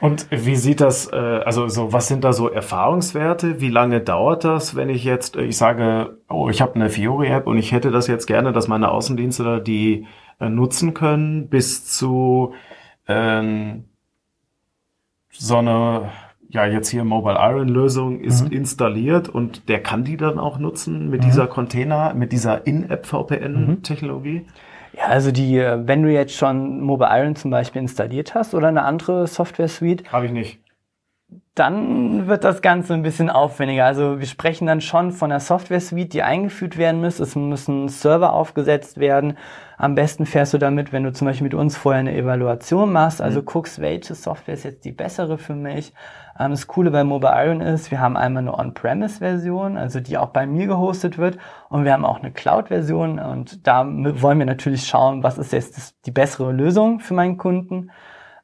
Und 0.00 0.26
wie 0.30 0.56
sieht 0.56 0.80
das, 0.80 1.10
äh, 1.10 1.16
also 1.16 1.68
so, 1.68 1.92
was 1.92 2.08
sind 2.08 2.22
da 2.22 2.32
so 2.32 2.50
Erfahrungswerte? 2.50 3.60
Wie 3.60 3.70
lange 3.70 4.00
dauert 4.00 4.44
das, 4.44 4.76
wenn 4.76 4.90
ich 4.90 5.04
jetzt, 5.04 5.36
ich 5.36 5.56
sage, 5.56 6.18
oh, 6.28 6.50
ich 6.50 6.60
habe 6.60 6.74
eine 6.74 6.90
Fiori-App 6.90 7.46
und 7.46 7.56
ich 7.56 7.72
hätte 7.72 7.90
das 7.90 8.06
jetzt 8.06 8.26
gerne, 8.26 8.52
dass 8.52 8.68
meine 8.68 8.90
Außendienste 8.90 9.60
die 9.62 10.06
äh, 10.38 10.50
nutzen 10.50 10.92
können, 10.92 11.48
bis 11.48 11.86
zu 11.86 12.52
ähm, 13.08 13.84
so 15.30 15.56
eine, 15.56 16.10
ja, 16.48 16.66
jetzt 16.66 16.90
hier 16.90 17.04
Mobile 17.04 17.38
Iron 17.38 17.68
Lösung 17.68 18.20
ist 18.20 18.44
mhm. 18.44 18.52
installiert 18.52 19.30
und 19.30 19.68
der 19.68 19.82
kann 19.82 20.04
die 20.04 20.18
dann 20.18 20.38
auch 20.38 20.58
nutzen 20.58 21.08
mit 21.08 21.22
mhm. 21.22 21.26
dieser 21.26 21.46
Container, 21.46 22.12
mit 22.12 22.32
dieser 22.32 22.66
In-App 22.66 23.06
VPN-Technologie? 23.06 24.40
Mhm. 24.40 24.46
Ja, 24.96 25.04
also 25.08 25.30
die, 25.30 25.58
äh, 25.58 25.86
wenn 25.86 26.02
du 26.02 26.10
jetzt 26.10 26.34
schon 26.34 26.80
Mobile 26.80 27.10
Iron 27.12 27.36
zum 27.36 27.50
Beispiel 27.50 27.82
installiert 27.82 28.34
hast 28.34 28.54
oder 28.54 28.68
eine 28.68 28.82
andere 28.82 29.26
Software-Suite. 29.26 30.10
Habe 30.10 30.26
ich 30.26 30.32
nicht. 30.32 30.58
Dann 31.54 32.28
wird 32.28 32.44
das 32.44 32.62
Ganze 32.62 32.94
ein 32.94 33.02
bisschen 33.02 33.30
aufwendiger. 33.30 33.86
Also 33.86 34.20
wir 34.20 34.26
sprechen 34.26 34.66
dann 34.66 34.80
schon 34.80 35.10
von 35.10 35.32
einer 35.32 35.40
Software-Suite, 35.40 36.12
die 36.12 36.22
eingeführt 36.22 36.76
werden 36.76 37.00
muss. 37.00 37.18
Es 37.18 37.34
müssen 37.34 37.88
Server 37.88 38.32
aufgesetzt 38.32 38.98
werden. 38.98 39.38
Am 39.78 39.94
besten 39.94 40.24
fährst 40.24 40.54
du 40.54 40.58
damit, 40.58 40.92
wenn 40.92 41.02
du 41.02 41.12
zum 41.12 41.26
Beispiel 41.26 41.44
mit 41.44 41.54
uns 41.54 41.76
vorher 41.76 42.00
eine 42.00 42.14
Evaluation 42.14 42.92
machst, 42.92 43.20
also 43.20 43.40
mhm. 43.40 43.46
guckst, 43.46 43.80
welche 43.80 44.14
Software 44.14 44.54
ist 44.54 44.64
jetzt 44.64 44.84
die 44.84 44.92
bessere 44.92 45.36
für 45.36 45.54
mich. 45.54 45.92
Ähm, 46.38 46.52
das 46.52 46.66
Coole 46.66 46.90
bei 46.90 47.04
Mobile 47.04 47.32
Iron 47.34 47.60
ist, 47.60 47.90
wir 47.90 48.00
haben 48.00 48.16
einmal 48.16 48.42
eine 48.42 48.54
On-Premise-Version, 48.54 49.76
also 49.76 50.00
die 50.00 50.16
auch 50.16 50.28
bei 50.28 50.46
mir 50.46 50.66
gehostet 50.66 51.18
wird, 51.18 51.38
und 51.68 51.84
wir 51.84 51.92
haben 51.92 52.04
auch 52.04 52.20
eine 52.20 52.32
Cloud-Version 52.32 53.18
und 53.18 53.66
da 53.66 53.84
wollen 53.86 54.38
wir 54.38 54.46
natürlich 54.46 54.86
schauen, 54.86 55.22
was 55.22 55.38
ist 55.38 55.52
jetzt 55.52 56.06
die 56.06 56.10
bessere 56.10 56.52
Lösung 56.52 57.00
für 57.00 57.14
meinen 57.14 57.36
Kunden. 57.36 57.90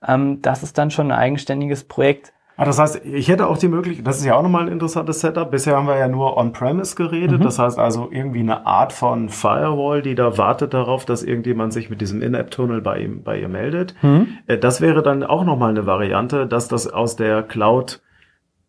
Ähm, 0.07 0.43
das 0.43 0.63
ist 0.63 0.77
dann 0.77 0.91
schon 0.91 1.11
ein 1.11 1.19
eigenständiges 1.19 1.85
Projekt 1.85 2.32
Ah, 2.57 2.65
das 2.65 2.79
heißt, 2.79 3.05
ich 3.05 3.29
hätte 3.29 3.49
auch 3.49 3.57
die 3.57 3.69
Möglichkeit, 3.69 4.07
das 4.07 4.19
ist 4.19 4.27
ja 4.27 4.35
auch 4.35 4.43
nochmal 4.43 4.63
ein 4.63 4.73
interessantes 4.73 5.21
Setup. 5.21 5.51
Bisher 5.51 5.77
haben 5.77 5.87
wir 5.87 5.97
ja 5.97 6.09
nur 6.09 6.37
On-Premise 6.37 6.95
geredet. 6.97 7.41
Mhm. 7.41 7.45
Das 7.45 7.59
heißt 7.59 7.79
also 7.79 8.09
irgendwie 8.11 8.41
eine 8.41 8.67
Art 8.67 8.93
von 8.93 9.31
Firewall, 9.31 10.03
die 10.03 10.15
da 10.15 10.37
wartet 10.37 10.75
darauf, 10.75 11.05
dass 11.05 11.23
irgendjemand 11.23 11.73
sich 11.73 11.89
mit 11.89 12.01
diesem 12.01 12.21
In-App-Tunnel 12.21 12.83
bei 12.83 13.01
ihm, 13.01 13.23
bei 13.23 13.41
ihr 13.41 13.49
meldet. 13.49 13.95
Mhm. 14.03 14.39
Äh, 14.47 14.59
das 14.59 14.81
wäre 14.81 15.03
dann 15.03 15.25
auch 15.25 15.45
nochmal 15.45 15.71
eine 15.71 15.87
Variante, 15.87 16.47
dass 16.47 16.69
das 16.69 16.87
aus 16.87 17.17
der 17.17 17.43
Cloud 17.43 18.03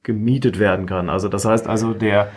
gemietet 0.02 0.60
werden 0.60 0.86
kann. 0.86 1.10
Also 1.10 1.28
das 1.30 1.46
heißt 1.46 1.68
also 1.68 1.94
der, 1.94 2.30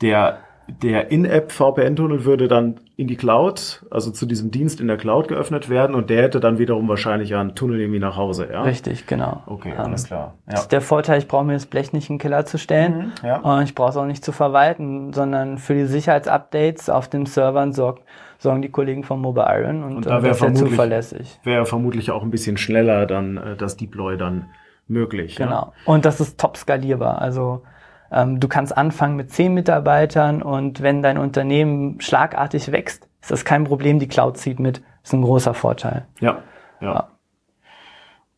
der 0.00 0.38
der 0.68 1.10
In-App 1.10 1.50
VPN-Tunnel 1.50 2.24
würde 2.24 2.46
dann 2.46 2.80
in 2.96 3.06
die 3.06 3.16
Cloud, 3.16 3.86
also 3.90 4.10
zu 4.10 4.26
diesem 4.26 4.50
Dienst 4.50 4.80
in 4.80 4.86
der 4.86 4.96
Cloud 4.96 5.28
geöffnet 5.28 5.70
werden 5.70 5.94
und 5.94 6.10
der 6.10 6.22
hätte 6.22 6.40
dann 6.40 6.58
wiederum 6.58 6.88
wahrscheinlich 6.88 7.34
einen 7.34 7.54
Tunnel 7.54 7.80
irgendwie 7.80 8.00
nach 8.00 8.16
Hause, 8.16 8.48
ja? 8.52 8.62
Richtig, 8.62 9.06
genau. 9.06 9.42
Okay, 9.46 9.72
ähm, 9.72 9.80
alles 9.80 10.04
klar. 10.04 10.34
Ja. 10.46 10.52
Das 10.52 10.60
ist 10.62 10.72
der 10.72 10.80
Vorteil, 10.80 11.18
ich 11.18 11.28
brauche 11.28 11.44
mir 11.44 11.54
das 11.54 11.66
Blech 11.66 11.92
nicht 11.92 12.10
in 12.10 12.16
den 12.16 12.20
Keller 12.20 12.44
zu 12.44 12.58
stellen 12.58 13.12
mhm, 13.22 13.26
ja. 13.26 13.38
und 13.38 13.62
ich 13.62 13.74
brauche 13.74 13.90
es 13.90 13.96
auch 13.96 14.04
nicht 14.04 14.24
zu 14.24 14.32
verwalten, 14.32 15.12
sondern 15.12 15.58
für 15.58 15.74
die 15.74 15.86
Sicherheitsupdates 15.86 16.90
auf 16.90 17.08
den 17.08 17.26
Servern 17.26 17.72
sorgt 17.72 18.02
sorgen 18.38 18.62
die 18.62 18.68
Kollegen 18.68 19.02
von 19.02 19.20
Mobile 19.20 19.46
Iron 19.48 19.82
und, 19.82 19.96
und 19.96 20.06
da 20.06 20.22
wäre 20.22 20.46
äh, 20.46 20.52
zuverlässig. 20.52 21.40
Wäre 21.42 21.66
vermutlich 21.66 22.12
auch 22.12 22.22
ein 22.22 22.30
bisschen 22.30 22.56
schneller 22.56 23.06
dann 23.06 23.36
äh, 23.36 23.56
das 23.56 23.76
Deploy 23.76 24.16
dann 24.16 24.46
möglich. 24.86 25.36
Genau. 25.36 25.50
Ja? 25.50 25.72
Und 25.84 26.04
das 26.04 26.20
ist 26.20 26.38
top 26.38 26.56
skalierbar. 26.56 27.20
Also 27.20 27.62
du 28.10 28.48
kannst 28.48 28.76
anfangen 28.76 29.16
mit 29.16 29.30
zehn 29.30 29.52
Mitarbeitern 29.52 30.42
und 30.42 30.80
wenn 30.80 31.02
dein 31.02 31.18
Unternehmen 31.18 32.00
schlagartig 32.00 32.72
wächst, 32.72 33.08
ist 33.20 33.30
das 33.30 33.44
kein 33.44 33.64
Problem, 33.64 33.98
die 33.98 34.08
Cloud 34.08 34.38
zieht 34.38 34.60
mit. 34.60 34.78
Das 34.78 35.10
ist 35.10 35.12
ein 35.12 35.22
großer 35.22 35.54
Vorteil. 35.54 36.06
Ja, 36.20 36.42
ja. 36.80 36.94
ja. 36.94 37.08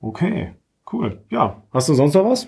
Okay, 0.01 0.55
cool. 0.93 1.23
Ja, 1.29 1.63
hast 1.73 1.89
du 1.89 1.95
sonst 1.95 2.15
noch 2.15 2.25
was? 2.25 2.47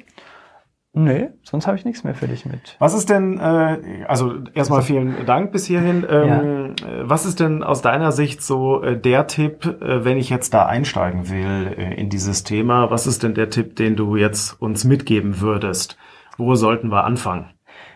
Nee, 0.95 1.31
sonst 1.43 1.67
habe 1.67 1.79
ich 1.79 1.87
nichts 1.87 2.05
mehr 2.05 2.15
für 2.15 2.29
dich 2.29 2.45
mit. 2.45 2.77
Was 2.79 2.93
ist 2.93 3.09
denn, 3.09 3.39
äh, 3.41 4.05
also 4.07 4.35
erstmal 4.53 4.83
vielen 4.83 5.25
Dank 5.25 5.51
bis 5.51 5.65
hierhin. 5.65 6.07
Ähm, 6.09 6.75
ja. 6.79 7.09
Was 7.09 7.25
ist 7.25 7.41
denn 7.41 7.63
aus 7.63 7.81
deiner 7.81 8.13
Sicht 8.13 8.43
so 8.43 8.83
äh, 8.83 9.01
der 9.01 9.27
Tipp, 9.27 9.65
äh, 9.65 10.05
wenn 10.05 10.19
ich 10.19 10.29
jetzt 10.29 10.53
da 10.53 10.67
einsteigen 10.67 11.31
will 11.31 11.75
äh, 11.79 11.95
in 11.95 12.11
dieses 12.11 12.45
Thema? 12.45 12.91
Was 12.91 13.07
ist 13.07 13.23
denn 13.23 13.33
der 13.33 13.49
Tipp, 13.49 13.75
den 13.77 13.97
du 13.97 14.17
jetzt 14.17 14.61
uns 14.61 14.85
mitgeben 14.85 15.41
würdest? 15.41 15.97
Wo 16.37 16.55
sollten 16.55 16.89
wir 16.89 17.05
anfangen? 17.05 17.51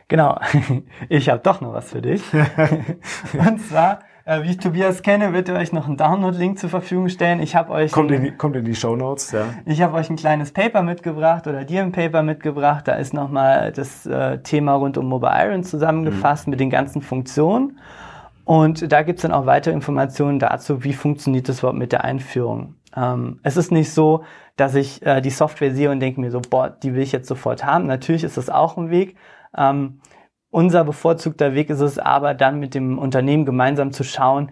Genau, 0.09 0.39
ich 1.09 1.29
habe 1.29 1.41
doch 1.43 1.61
noch 1.61 1.73
was 1.73 1.91
für 1.91 2.03
dich. 2.03 2.23
Und 3.33 3.61
zwar 3.61 4.01
äh, 4.27 4.43
wie 4.43 4.51
ich 4.51 4.59
Tobias 4.59 5.03
kenne, 5.03 5.33
wird 5.33 5.49
er 5.49 5.55
euch 5.55 5.73
noch 5.73 5.87
einen 5.87 5.97
Download-Link 5.97 6.59
zur 6.59 6.69
Verfügung 6.69 7.09
stellen. 7.09 7.41
Ich 7.41 7.55
habe 7.55 7.71
euch 7.71 7.93
kommt 7.93 8.11
in 8.11 8.25
die, 8.25 8.33
kommt 8.33 8.57
in 8.57 8.65
die 8.65 8.75
Show 8.75 8.97
Notes, 8.97 9.31
ja. 9.31 9.45
Ich 9.65 9.81
habe 9.81 9.97
euch 9.97 10.11
ein 10.11 10.17
kleines 10.17 10.51
Paper 10.51 10.83
mitgebracht 10.83 11.47
oder 11.47 11.65
dir 11.65 11.83
ein 11.83 11.93
Paper 11.93 12.25
mitgebracht. 12.25 12.89
Da 12.89 12.95
ist 12.95 13.15
nochmal 13.15 13.71
das 13.71 14.05
äh, 14.05 14.39
Thema 14.39 14.75
rund 14.75 14.99
um 14.99 15.07
Mobile 15.07 15.47
Iron 15.47 15.63
zusammengefasst 15.63 16.49
mhm. 16.49 16.51
mit 16.51 16.61
den 16.61 16.71
ganzen 16.71 17.03
Funktionen. 17.03 17.79
Und 18.45 18.91
da 18.91 19.03
gibt's 19.03 19.23
dann 19.23 19.33
auch 19.33 19.47
weitere 19.47 19.75
Informationen 19.75 20.41
dazu, 20.41 20.83
wie 20.83 20.93
funktioniert 20.93 21.49
das 21.49 21.61
überhaupt 21.61 21.79
mit 21.79 21.93
der 21.93 22.05
Einführung. 22.05 22.75
Ähm, 22.97 23.41
es 23.43 23.57
ist 23.57 23.71
nicht 23.71 23.93
so, 23.93 24.25
dass 24.57 24.75
ich 24.75 25.05
äh, 25.05 25.21
die 25.21 25.31
Software 25.31 25.75
sehe 25.75 25.91
und 25.91 26.01
denke 26.01 26.21
mir 26.21 26.31
so, 26.31 26.41
boah, 26.41 26.71
die 26.71 26.95
will 26.95 27.03
ich 27.03 27.13
jetzt 27.13 27.29
sofort 27.29 27.65
haben. 27.65 27.87
Natürlich 27.87 28.25
ist 28.25 28.37
das 28.37 28.51
auch 28.51 28.77
ein 28.77 28.91
Weg. 28.91 29.17
Ähm, 29.57 30.01
unser 30.51 30.85
bevorzugter 30.85 31.55
Weg 31.55 31.71
ist 31.71 31.81
es 31.81 31.99
aber 31.99 32.35
dann 32.35 32.59
mit 32.59 32.75
dem 32.75 32.99
Unternehmen 32.99 33.45
gemeinsam 33.45 33.93
zu 33.93 34.05
schauen, 34.05 34.51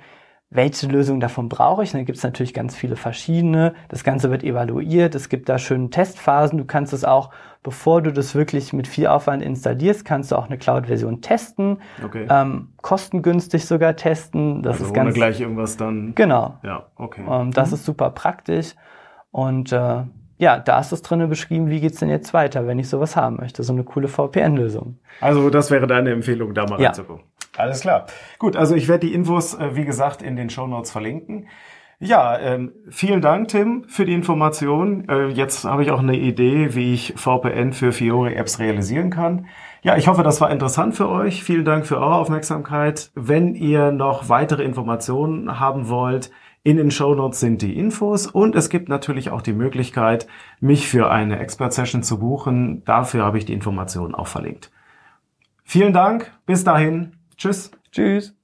welche 0.50 0.87
Lösung 0.87 1.20
davon 1.20 1.48
brauche 1.48 1.83
ich. 1.83 1.92
Und 1.92 1.98
dann 1.98 2.07
gibt 2.07 2.18
es 2.18 2.24
natürlich 2.24 2.54
ganz 2.54 2.76
viele 2.76 2.96
verschiedene. 2.96 3.74
Das 3.88 4.04
Ganze 4.04 4.30
wird 4.30 4.44
evaluiert. 4.44 5.14
Es 5.14 5.28
gibt 5.28 5.48
da 5.48 5.59
schöne 5.59 5.90
Testphasen. 5.90 6.59
Du 6.59 6.64
kannst 6.64 6.92
es 6.92 7.04
auch, 7.04 7.30
bevor 7.62 8.02
du 8.02 8.12
das 8.12 8.35
wirklich 8.35 8.72
mit 8.72 8.87
viel 8.87 9.09
Aufwand 9.09 9.42
installierst, 9.42 10.04
kannst 10.04 10.30
du 10.30 10.37
auch 10.37 10.46
eine 10.46 10.59
Cloud-Version 10.59 11.22
testen. 11.22 11.78
Okay. 12.04 12.26
Ähm, 12.30 12.68
kostengünstig 12.83 13.66
sogar 13.66 13.96
testen. 13.96 14.62
Das 14.62 14.74
also 14.74 14.87
ist 14.87 14.94
ganz, 14.94 15.07
ohne 15.07 15.14
gleich 15.14 15.40
irgendwas 15.40 15.76
dann. 15.76 16.14
Genau. 16.14 16.59
Ja, 16.62 16.87
okay. 16.96 17.22
Ähm, 17.28 17.50
das 17.50 17.70
mhm. 17.70 17.74
ist 17.74 17.85
super 17.85 18.11
praktisch. 18.11 18.74
Und 19.33 19.72
äh, 19.72 20.04
ja, 20.37 20.59
da 20.59 20.80
ist 20.80 20.92
es 20.92 21.02
drinnen 21.02 21.28
beschrieben, 21.28 21.70
wie 21.70 21.80
geht's 21.80 22.00
denn 22.00 22.09
jetzt 22.09 22.35
weiter, 22.35 22.66
wenn 22.66 22.78
ich 22.78 22.88
sowas 22.88 23.16
haben 23.16 23.37
möchte. 23.37 23.62
So 23.62 23.72
eine 23.72 23.85
coole 23.85 24.09
VPN-Lösung. 24.09 24.98
Also 25.20 25.48
das 25.48 25.70
wäre 25.70 25.87
deine 25.87 26.11
Empfehlung, 26.11 26.54
da 26.54 26.66
mal 26.66 26.80
ja. 26.80 26.88
reinzugucken. 26.88 27.24
Alles 27.56 27.80
klar. 27.80 28.06
Gut, 28.38 28.56
also 28.56 28.74
ich 28.74 28.88
werde 28.88 29.06
die 29.06 29.14
Infos, 29.14 29.54
äh, 29.54 29.76
wie 29.76 29.84
gesagt, 29.84 30.22
in 30.22 30.36
den 30.36 30.50
Show 30.50 30.66
Notes 30.66 30.90
verlinken. 30.90 31.48
Ja, 32.00 32.38
ähm, 32.38 32.72
vielen 32.90 33.22
Dank, 33.22 33.48
Tim, 33.48 33.84
für 33.86 34.04
die 34.04 34.12
Information. 34.12 35.08
Äh, 35.08 35.28
jetzt 35.28 35.64
habe 35.64 35.84
ich 35.84 35.90
auch 35.90 36.00
eine 36.00 36.16
Idee, 36.16 36.74
wie 36.74 36.92
ich 36.92 37.14
VPN 37.16 37.72
für 37.72 37.92
Fiori-Apps 37.92 38.58
realisieren 38.58 39.10
kann. 39.10 39.46
Ja, 39.82 39.96
ich 39.96 40.08
hoffe, 40.08 40.22
das 40.22 40.40
war 40.40 40.50
interessant 40.50 40.94
für 40.96 41.08
euch. 41.08 41.44
Vielen 41.44 41.64
Dank 41.64 41.86
für 41.86 41.96
eure 41.96 42.16
Aufmerksamkeit. 42.16 43.10
Wenn 43.14 43.54
ihr 43.54 43.92
noch 43.92 44.28
weitere 44.28 44.64
Informationen 44.64 45.60
haben 45.60 45.88
wollt, 45.88 46.30
in 46.62 46.78
den 46.78 46.90
Show 46.90 47.14
Notes 47.14 47.40
sind 47.40 47.62
die 47.62 47.78
Infos 47.78 48.26
und 48.26 48.56
es 48.56 48.70
gibt 48.70 48.88
natürlich 48.88 49.30
auch 49.30 49.42
die 49.42 49.52
Möglichkeit, 49.52 50.26
mich 50.60 50.88
für 50.88 51.10
eine 51.10 51.38
Expert 51.38 51.74
Session 51.74 52.02
zu 52.02 52.18
buchen. 52.18 52.82
Dafür 52.84 53.24
habe 53.24 53.38
ich 53.38 53.44
die 53.44 53.52
Informationen 53.52 54.14
auch 54.14 54.26
verlinkt. 54.26 54.70
Vielen 55.62 55.92
Dank. 55.92 56.32
Bis 56.46 56.64
dahin. 56.64 57.13
Tschüss. 57.37 57.70
Tschüss. 57.90 58.35